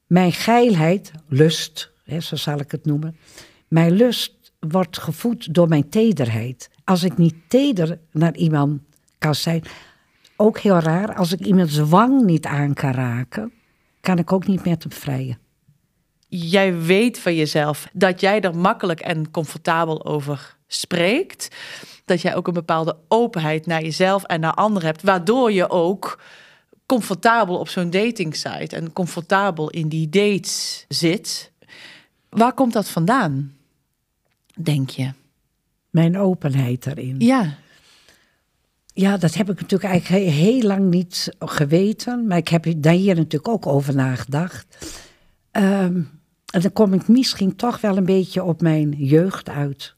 Mijn 0.07 0.31
geilheid, 0.31 1.11
lust, 1.27 1.91
hè, 2.03 2.19
zo 2.19 2.35
zal 2.35 2.59
ik 2.59 2.71
het 2.71 2.85
noemen. 2.85 3.15
Mijn 3.67 3.91
lust 3.91 4.51
wordt 4.59 4.97
gevoed 4.97 5.53
door 5.53 5.67
mijn 5.67 5.89
tederheid. 5.89 6.69
Als 6.83 7.03
ik 7.03 7.17
niet 7.17 7.35
teder 7.47 7.99
naar 8.11 8.35
iemand 8.35 8.81
kan 9.19 9.35
zijn, 9.35 9.63
ook 10.35 10.59
heel 10.59 10.79
raar, 10.79 11.15
als 11.15 11.31
ik 11.31 11.39
iemands 11.39 11.77
wang 11.77 12.21
niet 12.21 12.45
aan 12.45 12.73
kan 12.73 12.91
raken, 12.91 13.51
kan 14.01 14.17
ik 14.17 14.31
ook 14.31 14.47
niet 14.47 14.65
met 14.65 14.83
hem 14.83 14.91
vrijen. 14.91 15.37
Jij 16.27 16.79
weet 16.79 17.19
van 17.19 17.35
jezelf 17.35 17.87
dat 17.93 18.21
jij 18.21 18.41
er 18.41 18.55
makkelijk 18.55 18.99
en 18.99 19.31
comfortabel 19.31 20.05
over 20.05 20.57
spreekt. 20.67 21.55
Dat 22.05 22.21
jij 22.21 22.35
ook 22.35 22.47
een 22.47 22.53
bepaalde 22.53 22.97
openheid 23.07 23.65
naar 23.65 23.81
jezelf 23.81 24.23
en 24.23 24.39
naar 24.39 24.53
anderen 24.53 24.87
hebt, 24.87 25.03
waardoor 25.03 25.51
je 25.51 25.69
ook 25.69 26.19
comfortabel 26.85 27.57
op 27.57 27.69
zo'n 27.69 27.89
datingsite 27.89 28.75
en 28.75 28.93
comfortabel 28.93 29.69
in 29.69 29.87
die 29.87 30.09
dates 30.09 30.85
zit. 30.87 31.51
Waar 32.29 32.53
komt 32.53 32.73
dat 32.73 32.89
vandaan, 32.89 33.55
denk 34.61 34.89
je? 34.89 35.11
Mijn 35.89 36.17
openheid 36.17 36.83
daarin. 36.83 37.15
Ja. 37.19 37.57
Ja, 38.99 39.17
dat 39.17 39.33
heb 39.33 39.49
ik 39.49 39.61
natuurlijk 39.61 39.89
eigenlijk 39.91 40.23
he- 40.23 40.31
heel 40.31 40.61
lang 40.61 40.89
niet 40.89 41.35
geweten. 41.39 42.27
Maar 42.27 42.37
ik 42.37 42.47
heb 42.47 42.65
daar 42.77 42.93
hier 42.93 43.15
natuurlijk 43.15 43.47
ook 43.47 43.67
over 43.67 43.95
nagedacht. 43.95 44.77
Ehm, 45.51 46.01
en 46.45 46.61
dan 46.61 46.73
kom 46.73 46.93
ik 46.93 47.07
misschien 47.07 47.55
toch 47.55 47.81
wel 47.81 47.97
een 47.97 48.05
beetje 48.05 48.43
op 48.43 48.61
mijn 48.61 48.91
jeugd 48.97 49.49
uit. 49.49 49.95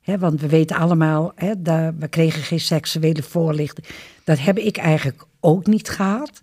Hè, 0.00 0.18
want 0.18 0.40
we 0.40 0.48
weten 0.48 0.76
allemaal, 0.76 1.32
hè, 1.34 1.62
dat, 1.62 1.94
we 1.98 2.08
kregen 2.08 2.42
geen 2.42 2.60
seksuele 2.60 3.22
voorlichting. 3.22 3.86
Dat 4.24 4.38
heb 4.38 4.58
ik 4.58 4.76
eigenlijk 4.76 5.26
ook 5.40 5.66
niet 5.66 5.88
gehad. 5.88 6.42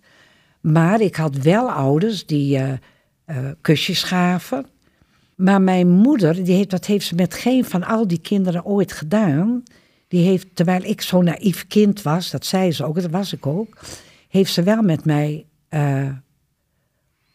Maar 0.60 1.00
ik 1.00 1.16
had 1.16 1.36
wel 1.36 1.70
ouders 1.70 2.26
die 2.26 2.56
eh, 2.56 2.72
eh, 3.24 3.36
kusjes 3.60 4.02
gaven. 4.02 4.66
Maar 5.34 5.62
mijn 5.62 5.88
moeder, 5.88 6.44
die 6.44 6.54
heeft, 6.54 6.70
dat 6.70 6.86
heeft 6.86 7.06
ze 7.06 7.14
met 7.14 7.34
geen 7.34 7.64
van 7.64 7.84
al 7.84 8.06
die 8.06 8.20
kinderen 8.20 8.64
ooit 8.64 8.92
gedaan. 8.92 9.62
Die 10.08 10.26
heeft, 10.26 10.46
terwijl 10.54 10.82
ik 10.82 11.00
zo'n 11.00 11.24
naïef 11.24 11.66
kind 11.66 12.02
was, 12.02 12.30
dat 12.30 12.46
zei 12.46 12.72
ze 12.72 12.84
ook, 12.84 13.00
dat 13.00 13.10
was 13.10 13.32
ik 13.32 13.46
ook, 13.46 13.78
heeft 14.28 14.52
ze 14.52 14.62
wel 14.62 14.82
met 14.82 15.04
mij 15.04 15.46
eh, 15.68 16.08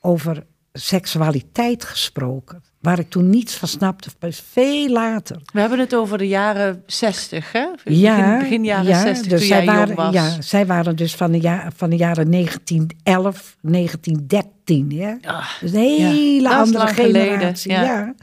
over 0.02 0.44
seksualiteit 0.74 1.84
gesproken. 1.84 2.64
Waar 2.80 3.00
ik 3.00 3.10
toen 3.10 3.30
niets 3.30 3.56
van 3.56 3.68
snapte, 3.68 4.10
pas 4.20 4.44
veel 4.52 4.90
later. 4.90 5.42
We 5.54 5.60
hebben 5.60 5.80
het 5.80 5.96
over 5.96 6.18
de 6.18 6.28
jaren 6.28 6.84
60, 6.86 7.52
hè? 7.52 7.68
Begin, 7.84 8.00
Ja, 8.00 8.38
begin 8.40 8.64
jaren 8.64 8.88
ja, 8.88 9.02
60, 9.02 9.28
dus 9.28 9.40
toen 9.40 9.48
zij 9.48 9.64
jij 9.64 9.76
waren, 9.76 9.96
was. 9.96 10.14
Ja, 10.14 10.42
zij 10.42 10.66
waren 10.66 10.96
dus 10.96 11.16
van 11.16 11.32
de, 11.32 11.42
ja, 11.42 11.72
van 11.76 11.90
de 11.90 11.96
jaren 11.96 12.32
1911, 12.32 13.58
1913. 13.62 14.92
Hè? 15.00 15.16
Dus 15.62 15.72
een 15.72 15.80
hele 15.80 16.50
andere 16.50 16.88
generatie. 16.88 17.72
ja. 17.72 17.84
ja. 17.84 18.14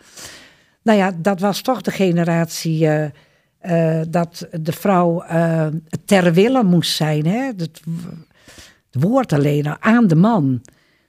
Nou 0.83 0.99
ja, 0.99 1.13
dat 1.17 1.41
was 1.41 1.61
toch 1.61 1.81
de 1.81 1.91
generatie 1.91 2.89
eh, 2.89 3.11
eh, 3.59 4.01
dat 4.09 4.49
de 4.61 4.73
vrouw 4.73 5.23
eh, 5.23 5.67
ter 6.05 6.33
wille 6.33 6.63
moest 6.63 6.97
zijn. 6.97 7.27
Hè? 7.27 7.47
Het, 7.47 7.61
het 7.61 9.03
woord 9.03 9.33
alleen, 9.33 9.83
aan 9.83 10.07
de 10.07 10.17
man. 10.17 10.63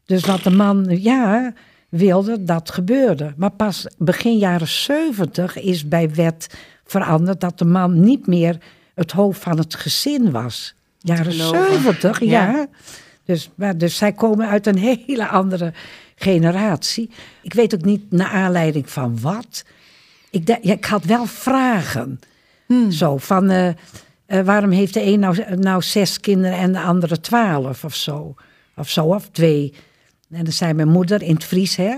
Dus 0.05 0.25
wat 0.25 0.43
de 0.43 0.49
man, 0.49 0.85
ja, 0.89 1.53
wilde, 1.89 2.43
dat 2.43 2.71
gebeurde. 2.71 3.33
Maar 3.37 3.51
pas 3.51 3.87
begin 3.97 4.37
jaren 4.37 4.67
70 4.67 5.59
is 5.59 5.87
bij 5.87 6.13
wet 6.13 6.59
veranderd 6.85 7.41
dat 7.41 7.57
de 7.57 7.65
man 7.65 7.99
niet 7.99 8.27
meer 8.27 8.57
het 8.95 9.11
hoofd 9.11 9.41
van 9.41 9.57
het 9.57 9.75
gezin 9.75 10.31
was. 10.31 10.75
Jaren 10.99 11.31
geloven. 11.31 11.71
70, 11.71 12.19
Ja. 12.19 12.27
ja. 12.27 12.67
Dus, 13.25 13.49
maar, 13.55 13.77
dus 13.77 13.97
zij 13.97 14.13
komen 14.13 14.47
uit 14.47 14.67
een 14.67 14.77
hele 14.77 15.27
andere 15.27 15.73
generatie. 16.15 17.09
Ik 17.41 17.53
weet 17.53 17.73
ook 17.75 17.85
niet 17.85 18.11
naar 18.11 18.27
aanleiding 18.27 18.89
van 18.89 19.19
wat. 19.21 19.65
Ik, 20.29 20.47
ja, 20.47 20.73
ik 20.73 20.85
had 20.85 21.03
wel 21.03 21.25
vragen. 21.25 22.19
Zo 22.89 23.17
van, 23.17 23.49
eh, 23.49 23.67
eh, 23.67 23.75
waarom 24.45 24.71
heeft 24.71 24.93
de 24.93 25.03
een 25.03 25.19
nou, 25.19 25.55
nou 25.55 25.81
zes 25.81 26.19
kinderen 26.19 26.57
en 26.57 26.71
de 26.71 26.81
andere 26.81 27.19
twaalf 27.19 27.83
of 27.83 27.95
zo? 27.95 28.35
Of 28.75 28.89
zo, 28.89 29.05
of 29.05 29.29
twee. 29.29 29.73
En 30.29 30.43
dan 30.43 30.53
zei 30.53 30.73
mijn 30.73 30.89
moeder 30.89 31.21
in 31.21 31.33
het 31.33 31.43
Fries, 31.43 31.75
hè. 31.75 31.95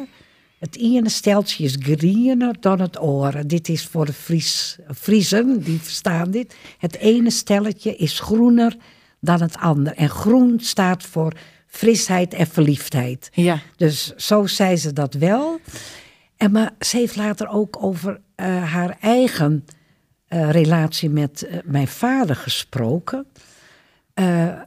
Het 0.59 0.77
ene 0.77 1.09
steltje 1.09 1.63
is 1.63 1.77
griener 1.79 2.55
dan 2.59 2.81
het 2.81 3.01
oren. 3.01 3.47
Dit 3.47 3.69
is 3.69 3.85
voor 3.85 4.05
de 4.05 4.13
Fries, 4.13 4.77
Friesen, 4.95 5.63
die 5.63 5.79
verstaan 5.79 6.31
dit. 6.31 6.55
Het 6.77 6.97
ene 6.97 7.29
stelletje 7.29 7.95
is 7.95 8.19
groener 8.19 8.75
dan 9.19 9.41
het 9.41 9.57
andere. 9.57 9.95
En 9.95 10.09
groen 10.09 10.59
staat 10.59 11.03
voor 11.03 11.33
frisheid 11.67 12.33
en 12.33 12.47
verliefdheid. 12.47 13.29
Ja. 13.33 13.59
Dus 13.75 14.13
zo 14.15 14.45
zei 14.45 14.77
ze 14.77 14.93
dat 14.93 15.13
wel. 15.13 15.59
En 16.37 16.51
maar 16.51 16.71
ze 16.79 16.97
heeft 16.97 17.15
later 17.15 17.47
ook 17.47 17.83
over 17.83 18.21
eh, 18.35 18.71
haar 18.71 18.97
eigen 18.99 19.65
eh, 20.31 20.49
relatie 20.49 21.09
met 21.09 21.43
eh, 21.43 21.57
mijn 21.63 21.87
vader 21.87 22.35
gesproken. 22.35 23.25
Eh, 24.13 24.59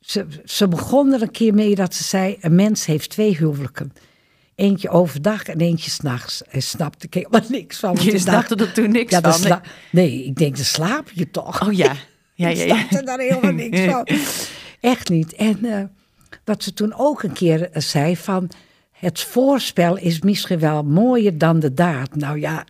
ze, 0.00 0.26
ze 0.44 0.68
begon 0.68 1.12
er 1.12 1.22
een 1.22 1.30
keer 1.30 1.54
mee 1.54 1.74
dat 1.74 1.94
ze 1.94 2.04
zei: 2.04 2.36
een 2.40 2.54
mens 2.54 2.86
heeft 2.86 3.10
twee 3.10 3.36
huwelijken. 3.36 3.92
Eentje 4.54 4.88
overdag 4.88 5.42
en 5.44 5.60
eentje 5.60 5.90
s'nachts. 5.90 6.42
En 6.44 6.62
snapte 6.62 7.06
ik 7.06 7.14
helemaal 7.14 7.50
niks 7.60 7.78
van. 7.78 7.94
want 7.94 8.04
Je 8.04 8.12
ik 8.12 8.20
snapte 8.20 8.56
dacht, 8.56 8.68
er 8.70 8.82
toen 8.82 8.90
niks 8.92 9.10
ja, 9.12 9.20
van. 9.20 9.32
sla- 9.32 9.62
nee, 9.92 10.24
ik 10.24 10.36
denk, 10.36 10.56
dan 10.56 10.64
slaap 10.64 11.10
je 11.14 11.30
toch? 11.30 11.66
Oh 11.66 11.72
ja. 11.72 11.92
Ja, 12.34 12.48
ik 12.48 12.56
ja, 12.56 12.64
ja. 12.64 12.76
snapte 12.76 13.02
daar 13.04 13.18
helemaal 13.18 13.52
niks 13.68 13.80
van. 13.80 14.08
Echt 14.80 15.08
niet. 15.08 15.32
En 15.34 15.90
dat 16.44 16.62
ze 16.62 16.72
toen 16.72 16.94
ook 16.94 17.22
een 17.22 17.32
keer 17.32 17.68
zei 17.72 18.16
van... 18.16 18.50
het 18.92 19.20
voorspel 19.20 19.96
is 19.96 20.20
misschien 20.20 20.58
wel 20.58 20.82
mooier 20.82 21.38
dan 21.38 21.60
de 21.60 21.74
daad. 21.74 22.14
Nou 22.14 22.40
ja, 22.40 22.64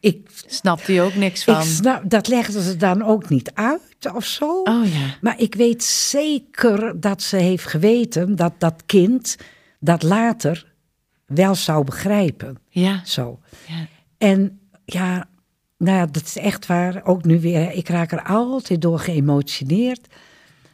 ik, 0.00 0.28
Snapte 0.46 0.92
je 0.92 1.00
ook 1.00 1.14
niks 1.14 1.40
ik 1.46 1.54
van. 1.54 1.62
snap, 1.62 2.02
dat 2.10 2.28
legde 2.28 2.62
ze 2.62 2.76
dan 2.76 3.02
ook 3.02 3.28
niet 3.28 3.50
uit 3.54 4.12
of 4.14 4.24
zo. 4.24 4.62
Oh 4.62 4.92
ja. 4.92 5.16
Maar 5.20 5.40
ik 5.40 5.54
weet 5.54 5.84
zeker 5.84 7.00
dat 7.00 7.22
ze 7.22 7.36
heeft 7.36 7.66
geweten 7.66 8.36
dat 8.36 8.52
dat 8.58 8.82
kind 8.86 9.36
dat 9.78 10.02
later 10.02 10.72
wel 11.26 11.54
zou 11.54 11.84
begrijpen. 11.84 12.58
Ja. 12.68 13.04
Zo. 13.04 13.40
ja. 13.66 13.86
En 14.18 14.60
ja, 14.84 15.28
nou 15.76 15.96
ja, 15.96 16.06
dat 16.06 16.22
is 16.22 16.36
echt 16.36 16.66
waar. 16.66 17.04
Ook 17.04 17.24
nu 17.24 17.40
weer, 17.40 17.72
ik 17.72 17.88
raak 17.88 18.12
er 18.12 18.22
altijd 18.22 18.82
door 18.82 18.98
geëmotioneerd. 18.98 20.06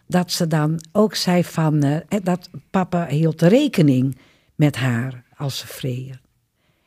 Dat 0.06 0.32
ze 0.32 0.46
dan 0.46 0.80
ook 0.92 1.14
zei 1.14 1.44
van, 1.44 1.82
eh, 1.82 2.20
dat 2.22 2.50
papa 2.70 3.06
hield 3.06 3.42
rekening 3.42 4.18
met 4.54 4.76
haar 4.76 5.24
als 5.36 5.58
ze 5.58 5.66
vreden. 5.66 6.20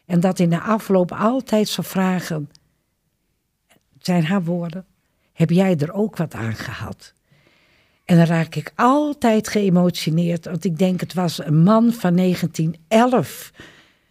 En 0.09 0.19
dat 0.19 0.39
in 0.39 0.49
de 0.49 0.59
afloop 0.59 1.11
altijd 1.11 1.67
zou 1.67 1.87
vragen, 1.87 2.49
het 3.67 4.05
zijn 4.05 4.25
haar 4.25 4.43
woorden, 4.43 4.85
heb 5.33 5.49
jij 5.49 5.75
er 5.77 5.93
ook 5.93 6.17
wat 6.17 6.33
aan 6.33 6.55
gehad? 6.55 7.13
En 8.05 8.17
dan 8.17 8.25
raak 8.25 8.55
ik 8.55 8.71
altijd 8.75 9.47
geëmotioneerd, 9.47 10.45
want 10.45 10.63
ik 10.65 10.77
denk 10.77 10.99
het 10.99 11.13
was 11.13 11.45
een 11.45 11.63
man 11.63 11.91
van 11.93 12.15
1911. 12.15 13.51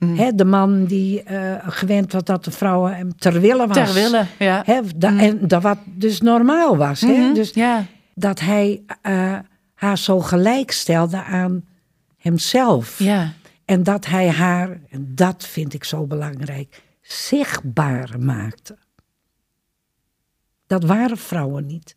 Hè, 0.05 0.35
de 0.35 0.45
man 0.45 0.85
die 0.85 1.23
eh, 1.23 1.69
gewend 1.69 2.13
was 2.13 2.25
dat 2.25 2.45
de 2.45 2.51
vrouwen 2.51 2.97
hem 2.97 3.17
ter 3.17 3.41
wille 3.41 3.67
was. 3.67 3.77
Ter 3.77 3.93
wille, 3.95 4.27
ja. 4.39 4.63
Hè, 4.65 4.81
da- 4.97 5.19
En 5.19 5.49
dat 5.49 5.63
wat 5.63 5.79
dus 5.85 6.21
normaal 6.21 6.77
was. 6.77 7.01
Hè? 7.01 7.13
Mhm, 7.13 7.35
Dus 7.35 7.51
ja. 7.55 7.85
dat 8.15 8.41
hij 8.41 8.83
eh, 9.03 9.39
haar 9.75 9.99
zo 9.99 10.21
gelijk 10.21 10.71
stelde 10.71 11.23
aan 11.23 11.65
hemzelf. 12.19 12.99
Ja. 12.99 13.33
En 13.69 13.83
dat 13.83 14.07
hij 14.07 14.31
haar, 14.31 14.81
en 14.91 15.15
dat 15.15 15.47
vind 15.47 15.75
ik 15.75 15.85
zo 15.85 16.07
belangrijk, 16.07 16.83
zichtbaar 17.01 18.21
maakte. 18.21 18.79
Dat 20.67 20.85
waren 20.85 21.17
vrouwen 21.17 21.67
niet. 21.67 21.97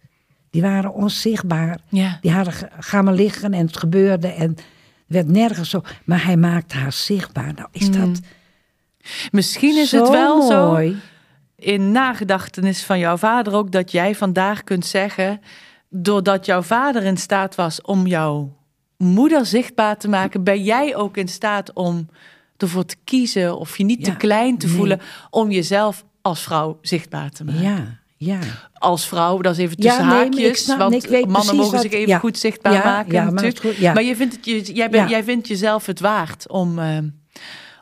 Die 0.49 0.61
waren 0.61 0.93
onzichtbaar. 0.93 1.79
Ja. 1.89 2.17
Die 2.21 2.31
hadden 2.31 2.53
gaan 2.79 3.03
maar 3.03 3.13
liggen 3.13 3.53
en 3.53 3.65
het 3.65 3.77
gebeurde 3.77 4.27
en 4.27 4.55
werd 5.07 5.27
nergens 5.27 5.69
zo. 5.69 5.81
Maar 6.05 6.23
hij 6.23 6.37
maakte 6.37 6.77
haar 6.77 6.93
zichtbaar. 6.93 7.53
Nou, 7.53 7.67
is 7.71 7.91
dat 7.91 8.19
Misschien 9.31 9.77
is 9.77 9.89
zo 9.89 9.99
het 10.01 10.09
wel 10.09 10.41
zo 10.41 10.71
mooi. 10.71 10.99
in 11.55 11.91
nagedachtenis 11.91 12.83
van 12.83 12.99
jouw 12.99 13.17
vader 13.17 13.53
ook 13.53 13.71
dat 13.71 13.91
jij 13.91 14.15
vandaag 14.15 14.63
kunt 14.63 14.85
zeggen, 14.85 15.41
doordat 15.89 16.45
jouw 16.45 16.61
vader 16.61 17.03
in 17.03 17.17
staat 17.17 17.55
was 17.55 17.81
om 17.81 18.07
jouw 18.07 18.59
moeder 19.01 19.45
zichtbaar 19.45 19.97
te 19.97 20.07
maken, 20.09 20.43
ben 20.43 20.63
jij 20.63 20.95
ook 20.95 21.17
in 21.17 21.27
staat 21.27 21.73
om 21.73 22.07
ervoor 22.57 22.85
te 22.85 22.95
kiezen 23.03 23.57
of 23.57 23.77
je 23.77 23.83
niet 23.83 24.03
te 24.03 24.09
Ja, 24.09 24.15
klein 24.15 24.57
te 24.57 24.65
nee. 24.67 24.75
voelen 24.75 24.99
om 25.29 25.51
jezelf 25.51 26.03
als 26.21 26.41
vrouw 26.43 26.77
zichtbaar 26.81 27.29
te 27.29 27.43
maken. 27.43 27.61
Ja, 27.61 27.99
ja. 28.17 28.39
Als 28.73 29.07
vrouw, 29.07 29.37
dat 29.41 29.51
is 29.57 29.57
even 29.63 29.77
tussen 29.77 30.03
Ja, 30.05 30.13
nee, 30.13 30.23
haakjes, 30.23 30.63
snap- 30.63 30.77
want 30.77 31.09
nee, 31.09 31.25
mannen 31.25 31.55
mogen 31.55 31.71
wat- 31.71 31.81
zich 31.81 31.91
even 31.91 32.07
ja. 32.07 32.19
goed 32.19 32.37
zichtbaar 32.37 32.73
Ja, 32.73 32.83
maken 32.83 33.13
ja, 33.13 33.23
maar 33.23 33.33
natuurlijk. 33.33 33.59
goed, 33.65 33.75
ja. 33.75 33.93
Maar 33.93 34.03
je 34.03 34.15
vindt, 34.15 34.35
het, 34.35 34.45
je, 34.45 34.61
jij, 34.73 34.89
ben, 34.89 35.01
Ja. 35.01 35.09
jij 35.09 35.23
vindt 35.23 35.47
jezelf 35.47 35.85
het 35.85 35.99
waard 35.99 36.49
om, 36.49 36.79
eh, 36.79 36.97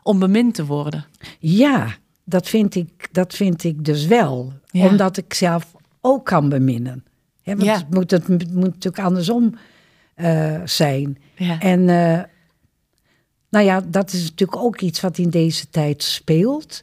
om 0.02 0.18
bemind 0.18 0.54
te 0.54 0.64
worden. 0.66 1.04
Ja, 1.38 1.86
dat, 2.24 2.48
vind 2.48 2.74
ik, 2.74 3.08
dat 3.12 3.34
vind 3.34 3.64
ik 3.64 3.84
dus 3.84 4.06
wel. 4.06 4.52
Ja. 4.70 4.86
Omdat 4.86 5.16
ik 5.16 5.34
zelf 5.34 5.66
ook 6.00 6.24
kan 6.24 6.48
beminnen. 6.48 7.04
Hè, 7.42 7.52
want 7.52 7.64
Ja. 7.66 7.74
het, 7.74 7.90
moet, 7.94 8.10
het 8.10 8.28
moet 8.28 8.54
natuurlijk 8.54 8.98
andersom 8.98 9.54
eh, 10.20 10.60
zijn. 10.64 11.18
Ja. 11.34 11.60
En 11.60 11.88
eh, 11.88 12.22
nou 13.50 13.64
ja, 13.64 13.80
dat 13.80 14.12
is 14.12 14.22
natuurlijk 14.22 14.62
ook 14.62 14.80
iets 14.80 15.00
wat 15.00 15.18
in 15.18 15.30
deze 15.30 15.70
tijd 15.70 16.02
speelt. 16.02 16.82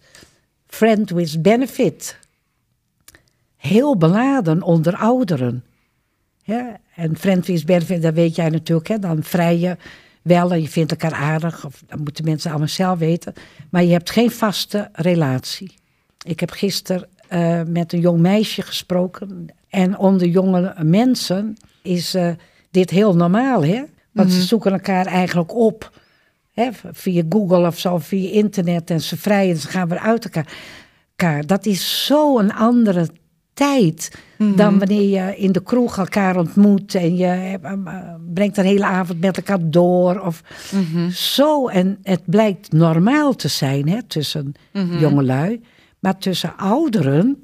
Friend 0.67 1.10
with 1.10 1.41
benefit. 1.41 2.19
Heel 3.58 3.97
beladen 3.97 4.62
onder 4.62 4.95
ouderen. 4.95 5.63
Ja, 6.43 6.78
en 6.95 7.17
friend 7.17 7.45
with 7.45 7.65
benefit, 7.65 8.02
dat 8.02 8.13
weet 8.13 8.36
jij 8.36 8.50
natuurlijk. 8.50 8.88
Hè? 8.88 9.00
Dan 9.00 9.23
vrij 9.23 9.58
je 9.58 9.78
wel 10.21 10.52
en 10.52 10.62
je 10.62 10.69
vindt 10.69 10.91
elkaar 10.91 11.13
aardig. 11.13 11.65
Of, 11.65 11.84
dat 11.88 12.00
moeten 12.00 12.26
mensen 12.26 12.50
allemaal 12.50 12.67
zelf 12.67 13.00
weten. 13.00 13.34
Maar 13.69 13.84
je 13.84 13.91
hebt 13.91 14.10
geen 14.10 14.32
vaste 14.32 14.89
relatie. 14.93 15.73
Ik 16.26 16.39
heb 16.39 16.52
gisteren 16.52 17.08
eh, 17.28 17.62
met 17.67 17.93
een 17.93 18.00
jong 18.00 18.19
meisje 18.19 18.62
gesproken. 18.62 19.45
En 19.69 19.97
onder 19.97 20.28
jonge 20.28 20.76
mensen 20.84 21.58
is 21.82 22.15
dit 22.71 22.89
heel 22.89 23.15
normaal. 23.15 23.63
Hè? 23.63 23.84
Want 24.12 24.32
ze 24.32 24.41
zoeken 24.41 24.71
elkaar 24.71 25.06
eigenlijk 25.06 25.56
op. 25.56 25.99
Hè? 26.53 26.69
Via 26.91 27.23
Google 27.30 27.67
of 27.67 27.80
zo, 27.80 27.97
via 27.97 28.32
internet. 28.32 28.89
En 28.89 29.01
ze 29.01 29.17
vrijen 29.17 29.53
en 29.53 29.62
ze 29.62 29.67
gaan 29.67 29.88
weer 29.88 29.99
uit 29.99 30.25
elkaar. 30.25 31.45
Dat 31.45 31.65
is 31.65 32.06
zo'n 32.06 32.53
andere 32.53 33.08
tijd 33.53 34.12
dan 34.38 34.80
wanneer 34.80 35.10
je 35.10 35.38
in 35.38 35.51
de 35.51 35.63
kroeg 35.63 35.97
elkaar 35.97 36.38
ontmoet 36.38 36.95
en 36.95 37.15
je 37.15 37.25
eh, 37.25 37.53
eh, 37.53 38.13
brengt 38.34 38.58
een 38.58 38.65
hele 38.65 38.86
avond 38.86 39.19
met 39.19 39.38
elkaar 39.38 39.69
door. 39.69 40.19
Of 40.19 40.43
Zo, 41.12 41.67
en 41.67 41.97
het 42.03 42.21
blijkt 42.25 42.71
normaal 42.71 43.36
te 43.36 43.47
zijn 43.47 43.89
hè, 43.89 44.03
tussen 44.03 44.53
jongelui, 44.99 45.62
maar 45.99 46.17
tussen 46.17 46.58
ouderen, 46.58 47.43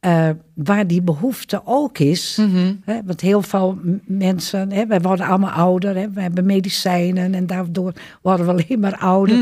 eh, 0.00 0.30
waar 0.54 0.86
die 0.86 1.02
behoefte 1.02 1.60
ook 1.64 1.98
is. 1.98 2.36
Hè, 2.84 3.00
want 3.04 3.20
heel 3.20 3.42
veel 3.42 3.78
mensen, 4.04 4.72
hè, 4.72 4.86
wij 4.86 5.00
worden 5.00 5.26
allemaal 5.26 5.50
ouder, 5.50 5.96
hè, 5.96 6.10
we 6.10 6.20
hebben 6.20 6.46
medicijnen 6.46 7.34
en 7.34 7.46
daardoor 7.46 7.92
worden 8.22 8.46
we 8.46 8.52
alleen 8.62 8.80
maar 8.80 8.96
ouder. 8.96 9.36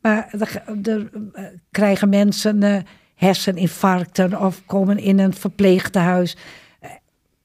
Maar 0.00 0.28
er, 0.82 1.10
eh, 1.32 1.44
krijgen 1.70 2.08
mensen 2.08 2.62
eh, 2.62 2.76
herseninfarcten 3.14 4.40
of 4.40 4.62
komen 4.66 4.98
in 4.98 5.18
een 5.18 5.34
verpleegtehuis. 5.34 6.36
Eh, 6.80 6.90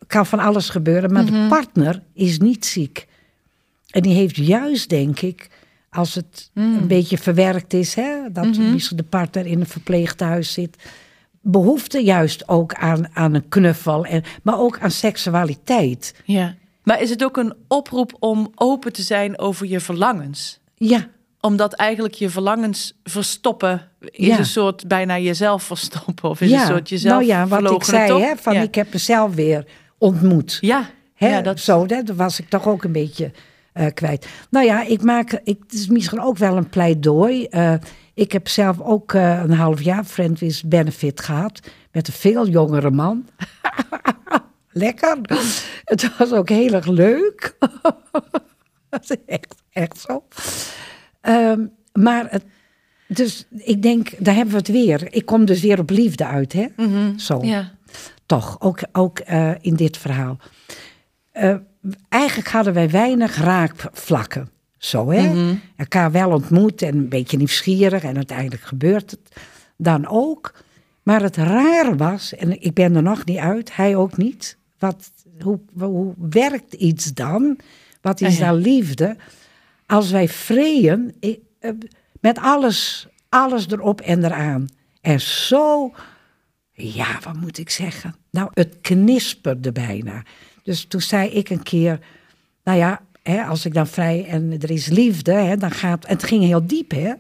kan 0.08 0.26
van 0.26 0.40
alles 0.40 0.70
gebeuren, 0.70 1.14
maar 1.14 1.26
de 1.26 1.46
partner 1.50 2.02
is 2.14 2.40
niet 2.40 2.66
ziek. 2.66 3.08
En 3.90 4.02
die 4.02 4.14
heeft 4.14 4.36
juist, 4.36 4.90
denk 4.90 5.20
ik, 5.20 5.50
als 5.90 6.16
het 6.16 6.52
een 6.54 6.88
beetje 6.88 7.18
verwerkt 7.18 7.74
is, 7.74 7.94
hè, 7.94 8.32
dat 8.32 8.58
misschien 8.58 8.98
de 8.98 9.04
partner 9.04 9.46
in 9.46 9.60
een 9.60 9.68
verpleegtehuis 9.68 10.54
zit, 10.54 10.78
behoefte 11.52 12.04
juist 12.04 12.48
ook 12.48 12.74
aan, 12.74 13.08
aan 13.14 13.34
een 13.34 13.50
knuffel, 13.50 14.06
en, 14.06 14.24
maar 14.44 14.60
ook 14.60 14.80
aan 14.80 14.92
seksualiteit. 14.92 16.16
ja. 16.26 16.56
Maar 16.84 17.02
is 17.02 17.10
het 17.10 17.24
ook 17.24 17.38
een 17.38 17.54
oproep 17.68 18.16
om 18.20 18.52
open 18.56 18.94
te 18.94 19.02
zijn 19.02 19.40
over 19.40 19.68
je 19.68 19.80
verlangens? 19.80 20.60
Ja, 20.76 21.08
Omdat 21.42 21.74
eigenlijk 21.74 22.14
je 22.14 22.30
verlangens 22.30 22.98
verstoppen 23.04 23.82
is 24.00 24.28
Ja. 24.28 24.38
een 24.38 24.46
soort 24.46 24.88
bijna 24.88 25.20
jezelf 25.20 25.64
verstoppen. 25.64 26.30
Of 26.30 26.42
is 26.42 26.50
ja. 26.50 26.62
een 26.62 26.68
soort 26.68 26.90
jezelf 26.90 27.14
nou 27.14 27.26
ja, 27.26 27.48
wat 27.48 27.72
ik 27.72 27.84
zei, 27.84 28.22
hè, 28.22 28.36
van 28.36 28.54
ja. 28.54 28.62
ik 28.62 28.76
heb 28.76 28.94
mezelf 28.94 29.36
weer 29.36 29.66
ontmoet. 29.98 30.58
Ja, 30.62 30.90
Hè, 31.16 31.28
ja 31.28 31.42
dat, 31.42 31.60
Zo, 31.60 31.86
dat 31.86 32.10
was 32.10 32.40
ik 32.40 32.50
toch 32.50 32.68
ook 32.68 32.84
een 32.84 32.92
beetje 32.92 33.32
eh, 33.74 33.86
kwijt. 33.94 34.28
Nou 34.50 34.66
ja, 34.66 34.84
ik 34.84 35.02
maak, 35.02 35.32
ik, 35.44 35.58
het 35.68 35.74
is 35.74 35.88
misschien 35.88 36.22
ook 36.22 36.38
wel 36.38 36.58
een 36.58 36.70
pleidooi. 36.70 37.46
Eh, 37.46 37.74
ik 38.18 38.32
heb 38.32 38.48
zelf 38.48 38.82
ook 38.82 39.14
eh, 39.14 39.42
een 39.44 39.54
half 39.54 39.82
jaar 39.82 40.04
Friend 40.04 40.40
with 40.40 40.64
Benefit 40.66 41.22
gehad. 41.22 41.60
Met 41.92 42.08
een 42.08 42.14
veel 42.14 42.48
jongere 42.48 42.92
man. 42.92 43.28
Lekker. 44.72 45.18
Het 45.84 46.18
was 46.18 46.32
ook 46.32 46.50
heel 46.50 46.74
erg 46.74 46.86
leuk. 46.86 47.58
Dat 48.90 49.04
is 49.04 49.16
echt, 49.26 49.56
echt 49.72 50.00
zo. 50.00 50.24
Ehm, 51.22 51.66
maar 51.94 52.28
het, 52.30 52.44
dus 53.08 53.48
ik 53.58 53.82
denk, 53.82 54.10
daar 54.20 54.36
hebben 54.36 54.54
we 54.54 54.60
het 54.60 54.68
weer. 54.68 55.14
Ik 55.14 55.26
kom 55.26 55.46
dus 55.46 55.62
weer 55.62 55.80
op 55.80 55.90
liefde 55.90 56.26
uit, 56.26 56.54
hè? 56.54 56.68
Zo 57.16 57.40
ja. 57.42 57.72
toch, 58.26 58.62
ook, 58.62 58.80
ook 58.92 59.20
eh, 59.20 59.52
in 59.62 59.76
dit 59.76 59.98
verhaal. 59.98 60.38
Eh, 61.32 61.56
eigenlijk 62.10 62.50
hadden 62.50 62.74
wij 62.74 62.90
weinig 62.90 63.36
raakvlakken. 63.36 64.50
Zo, 64.78 65.10
hè? 65.12 65.56
Elkaar 65.76 66.12
wel 66.12 66.32
ontmoet 66.32 66.82
en 66.82 66.98
een 66.98 67.10
beetje 67.10 67.38
nieuwsgierig 67.38 68.04
en 68.04 68.16
uiteindelijk 68.16 68.62
gebeurt 68.62 69.12
het 69.12 69.42
dan 69.78 70.08
ook. 70.08 70.54
Maar 71.04 71.22
het 71.22 71.36
rare 71.36 71.96
was, 71.96 72.36
en 72.36 72.62
ik 72.62 72.74
ben 72.74 72.96
er 72.96 73.04
nog 73.04 73.26
niet 73.26 73.38
uit, 73.38 73.76
hij 73.76 73.96
ook 73.96 74.18
niet. 74.18 74.58
Wat, 74.80 75.12
hoe, 75.42 75.60
hoe 75.80 76.14
werkt 76.18 76.74
iets 76.74 77.14
dan? 77.14 77.58
Wat 78.02 78.22
is 78.22 78.28
Ah, 78.28 78.40
ja. 78.40 78.46
dan 78.46 78.56
liefde? 78.56 79.16
Als 79.86 80.12
wij 80.12 80.28
vreeën, 80.28 81.16
eh, 81.20 81.36
eh, 81.60 81.72
met 82.22 82.40
alles, 82.40 83.08
alles 83.30 83.68
erop 83.68 84.02
en 84.02 84.24
eraan. 84.24 84.68
En 85.02 85.22
zo 85.22 85.94
ja, 86.78 87.20
wat 87.24 87.36
moet 87.36 87.58
ik 87.58 87.70
zeggen? 87.70 88.16
Nou, 88.32 88.50
het 88.54 88.78
knisperde 88.82 89.72
bijna. 89.72 90.24
Dus 90.64 90.86
toen 90.86 91.02
zei 91.02 91.30
ik 91.30 91.50
een 91.50 91.64
keer, 91.64 92.00
nou 92.64 92.78
ja, 92.78 93.02
hè, 93.28 93.44
als 93.44 93.66
ik 93.66 93.74
dan 93.74 93.88
vrij 93.88 94.26
en 94.26 94.56
er 94.60 94.72
is 94.72 94.88
liefde, 94.88 95.32
hè, 95.34 95.58
dan 95.58 95.72
gaat 95.72 96.08
het 96.08 96.24
ging 96.24 96.44
heel 96.44 96.68
diep, 96.68 96.92
hè? 96.92 97.14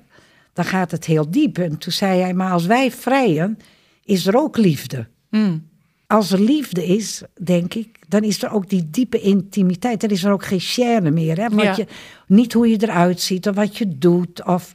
Dan 0.54 0.66
gaat 0.66 0.92
het 0.92 1.06
heel 1.06 1.32
diep. 1.32 1.58
En 1.58 1.78
toen 1.78 1.92
zei 1.92 2.22
hij, 2.22 2.34
maar 2.34 2.52
als 2.52 2.66
wij 2.66 2.92
vrijen, 2.92 3.58
is 4.04 4.28
er 4.28 4.38
ook 4.38 4.58
liefde. 4.58 5.08
Mm. 5.30 5.68
Als 6.08 6.32
er 6.32 6.40
liefde 6.42 6.86
is, 6.86 7.22
denk 7.42 7.74
ik, 7.74 8.00
dan 8.08 8.22
is 8.24 8.44
er 8.44 8.52
ook 8.52 8.70
die 8.70 8.90
diepe 8.90 9.20
intimiteit. 9.22 10.02
Dan 10.02 10.10
is 10.10 10.24
er 10.24 10.32
ook 10.32 10.46
geen 10.46 10.62
chaîne 10.62 11.14
meer. 11.14 11.38
Hè? 11.38 11.50
Wat 11.50 11.64
Ja. 11.64 11.74
je, 11.78 11.86
niet 12.28 12.54
hoe 12.54 12.70
je 12.70 12.78
eruit 12.82 13.22
ziet 13.22 13.48
of 13.48 13.56
wat 13.56 13.78
je 13.78 13.98
doet. 13.98 14.46
Of, 14.46 14.74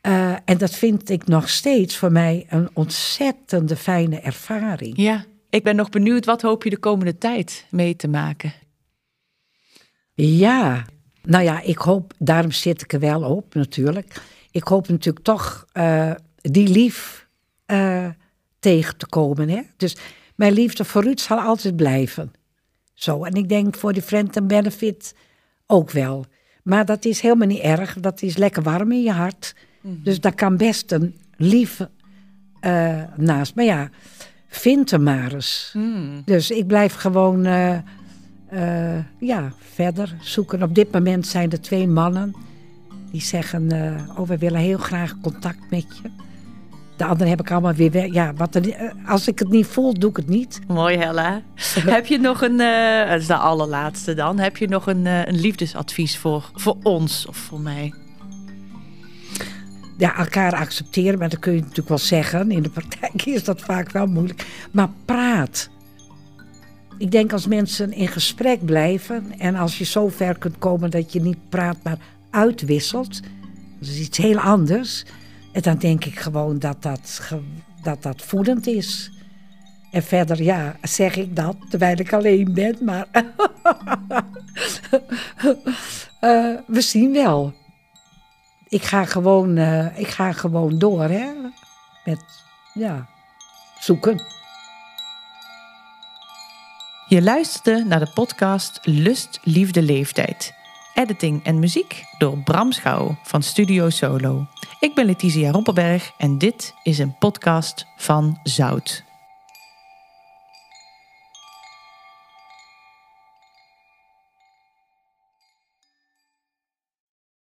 eh, 0.00 0.32
en 0.44 0.58
dat 0.58 0.74
vind 0.74 1.10
ik 1.10 1.26
nog 1.26 1.48
steeds 1.48 1.96
voor 1.96 2.12
mij 2.12 2.46
een 2.48 2.68
ontzettende 2.72 3.76
fijne 3.76 4.20
ervaring. 4.20 4.92
ja. 4.96 5.24
Ik 5.50 5.62
ben 5.62 5.76
nog 5.76 5.88
benieuwd, 5.88 6.24
wat 6.24 6.42
hoop 6.42 6.64
je 6.64 6.70
de 6.70 6.78
komende 6.78 7.18
tijd 7.18 7.66
mee 7.70 7.96
te 7.96 8.08
maken? 8.08 8.52
Ja, 10.22 10.84
nou 11.22 11.44
ja, 11.44 11.60
ik 11.60 11.78
hoop, 11.78 12.12
daarom 12.18 12.50
zit 12.50 12.82
ik 12.82 12.92
er 12.92 13.00
wel 13.00 13.22
op 13.22 13.54
natuurlijk. 13.54 14.22
Ik 14.50 14.62
hoop 14.62 14.88
natuurlijk 14.88 15.24
toch 15.24 15.66
eh, 15.72 16.12
die 16.36 16.68
lief 16.68 17.28
eh, 17.66 18.08
tegen 18.58 18.96
te 18.96 19.06
komen. 19.06 19.48
Hè? 19.48 19.60
Dus 19.76 19.96
mijn 20.34 20.52
liefde 20.52 20.84
voor 20.84 21.02
Ruud 21.02 21.18
zal 21.18 21.40
altijd 21.40 21.76
blijven. 21.76 22.32
Zo, 22.94 23.24
en 23.24 23.34
ik 23.34 23.48
denk 23.48 23.74
voor 23.74 23.92
die 23.92 24.02
friend 24.02 24.36
and 24.36 24.46
benefit 24.46 25.14
ook 25.66 25.90
wel. 25.90 26.24
Maar 26.62 26.84
dat 26.84 27.04
is 27.04 27.20
helemaal 27.20 27.46
niet 27.46 27.62
erg. 27.62 27.94
Dat 28.00 28.22
is 28.22 28.36
lekker 28.36 28.62
warm 28.62 28.92
in 28.92 29.02
je 29.02 29.12
hart. 29.12 29.54
Dus 29.82 30.20
daar 30.20 30.34
kan 30.34 30.56
best 30.56 30.92
een 30.92 31.16
lief 31.36 31.80
eh, 32.60 33.02
naast. 33.16 33.54
Maar 33.54 33.64
ja, 33.64 33.90
vind 34.48 34.90
hem 34.90 35.02
maar 35.02 35.32
eens. 35.32 35.74
Dus 36.24 36.50
ik 36.50 36.66
blijf 36.66 36.94
gewoon 36.94 37.46
eh, 38.50 38.98
ja, 39.18 39.52
verder 39.72 40.14
zoeken. 40.20 40.62
Op 40.62 40.74
dit 40.74 40.92
moment 40.92 41.26
zijn 41.26 41.50
er 41.50 41.60
twee 41.60 41.88
mannen 41.88 42.34
die 43.10 43.22
zeggen: 43.22 43.72
eh, 43.72 44.18
Oh, 44.18 44.28
we 44.28 44.38
willen 44.38 44.60
heel 44.60 44.78
graag 44.78 45.14
contact 45.22 45.70
met 45.70 45.84
je. 46.02 46.10
De 46.96 47.04
anderen 47.04 47.28
heb 47.28 47.40
ik 47.40 47.50
allemaal 47.50 47.72
weer 47.72 47.90
weg. 47.90 48.12
Ja, 48.12 48.34
wat 48.34 48.54
er, 48.54 48.70
eh, 48.72 48.90
als 49.06 49.28
ik 49.28 49.38
het 49.38 49.48
niet 49.48 49.66
voel, 49.66 49.94
doe 49.94 50.10
ik 50.10 50.16
het 50.16 50.28
niet. 50.28 50.60
Mooi, 50.66 50.96
Hella. 50.96 51.42
heb 51.96 52.06
je 52.06 52.18
nog 52.18 52.42
een, 52.42 52.56
dat 53.08 53.20
is 53.20 53.26
de 53.26 53.36
allerlaatste 53.36 54.14
dan, 54.14 54.38
heb 54.38 54.56
je 54.56 54.68
nog 54.68 54.86
een, 54.86 55.06
een 55.06 55.40
liefdesadvies 55.40 56.18
voor, 56.18 56.50
voor 56.54 56.76
ons 56.82 57.26
of 57.26 57.36
voor 57.36 57.60
mij? 57.60 57.94
Ja, 59.98 60.16
elkaar 60.16 60.54
accepteren, 60.54 61.18
maar 61.18 61.28
dat 61.28 61.38
kun 61.38 61.52
je 61.52 61.60
natuurlijk 61.60 61.88
wel 61.88 61.98
zeggen. 61.98 62.50
In 62.50 62.62
de 62.62 62.68
praktijk 62.68 63.26
is 63.26 63.44
dat 63.44 63.60
vaak 63.60 63.92
wel 63.92 64.06
moeilijk. 64.06 64.46
Maar 64.70 64.88
praat. 65.04 65.70
Ik 67.00 67.10
denk 67.10 67.32
als 67.32 67.46
mensen 67.46 67.92
in 67.92 68.08
gesprek 68.08 68.64
blijven 68.64 69.38
en 69.38 69.54
als 69.54 69.78
je 69.78 69.84
zo 69.84 70.08
ver 70.08 70.38
kunt 70.38 70.58
komen 70.58 70.90
dat 70.90 71.12
je 71.12 71.20
niet 71.20 71.48
praat, 71.48 71.76
maar 71.82 71.98
uitwisselt, 72.30 73.20
dat 73.78 73.88
is 73.88 73.98
iets 73.98 74.18
heel 74.18 74.38
anders. 74.38 75.04
En 75.52 75.62
dan 75.62 75.78
denk 75.78 76.04
ik 76.04 76.18
gewoon 76.18 76.58
dat 76.58 76.82
dat, 76.82 77.20
dat, 77.82 78.02
dat 78.02 78.22
voedend 78.22 78.66
is. 78.66 79.10
En 79.90 80.02
verder, 80.02 80.42
ja, 80.42 80.76
zeg 80.82 81.16
ik 81.16 81.36
dat 81.36 81.56
terwijl 81.70 81.98
ik 81.98 82.12
alleen 82.12 82.54
ben, 82.54 82.76
maar 82.84 83.06
Eh, 86.20 86.54
we 86.66 86.80
zien 86.80 87.12
wel. 87.12 87.52
Ik 88.68 88.82
ga 88.82 89.04
gewoon, 89.04 89.56
eh, 89.56 89.98
ik 89.98 90.08
ga 90.08 90.32
gewoon 90.32 90.78
door, 90.78 91.02
hè. 91.02 91.32
Met, 92.04 92.24
ja, 92.74 93.08
zoeken. 93.78 94.22
Je 97.10 97.22
luisterde 97.22 97.84
naar 97.84 97.98
de 97.98 98.10
podcast 98.14 98.80
Lust, 98.82 99.40
Liefde, 99.42 99.82
Leeftijd. 99.82 100.54
editing 100.94 101.44
en 101.44 101.58
muziek 101.58 102.04
door 102.18 102.38
Bram 102.38 102.72
Schouw 102.72 103.18
van 103.22 103.42
Studio 103.42 103.90
Solo. 103.90 104.46
Ik 104.80 104.94
ben 104.94 105.06
Letizia 105.06 105.50
Rompelberg 105.50 106.12
en 106.18 106.38
dit 106.38 106.74
is 106.82 106.98
een 106.98 107.18
podcast 107.18 107.86
van 107.96 108.38
Zout. 108.42 109.09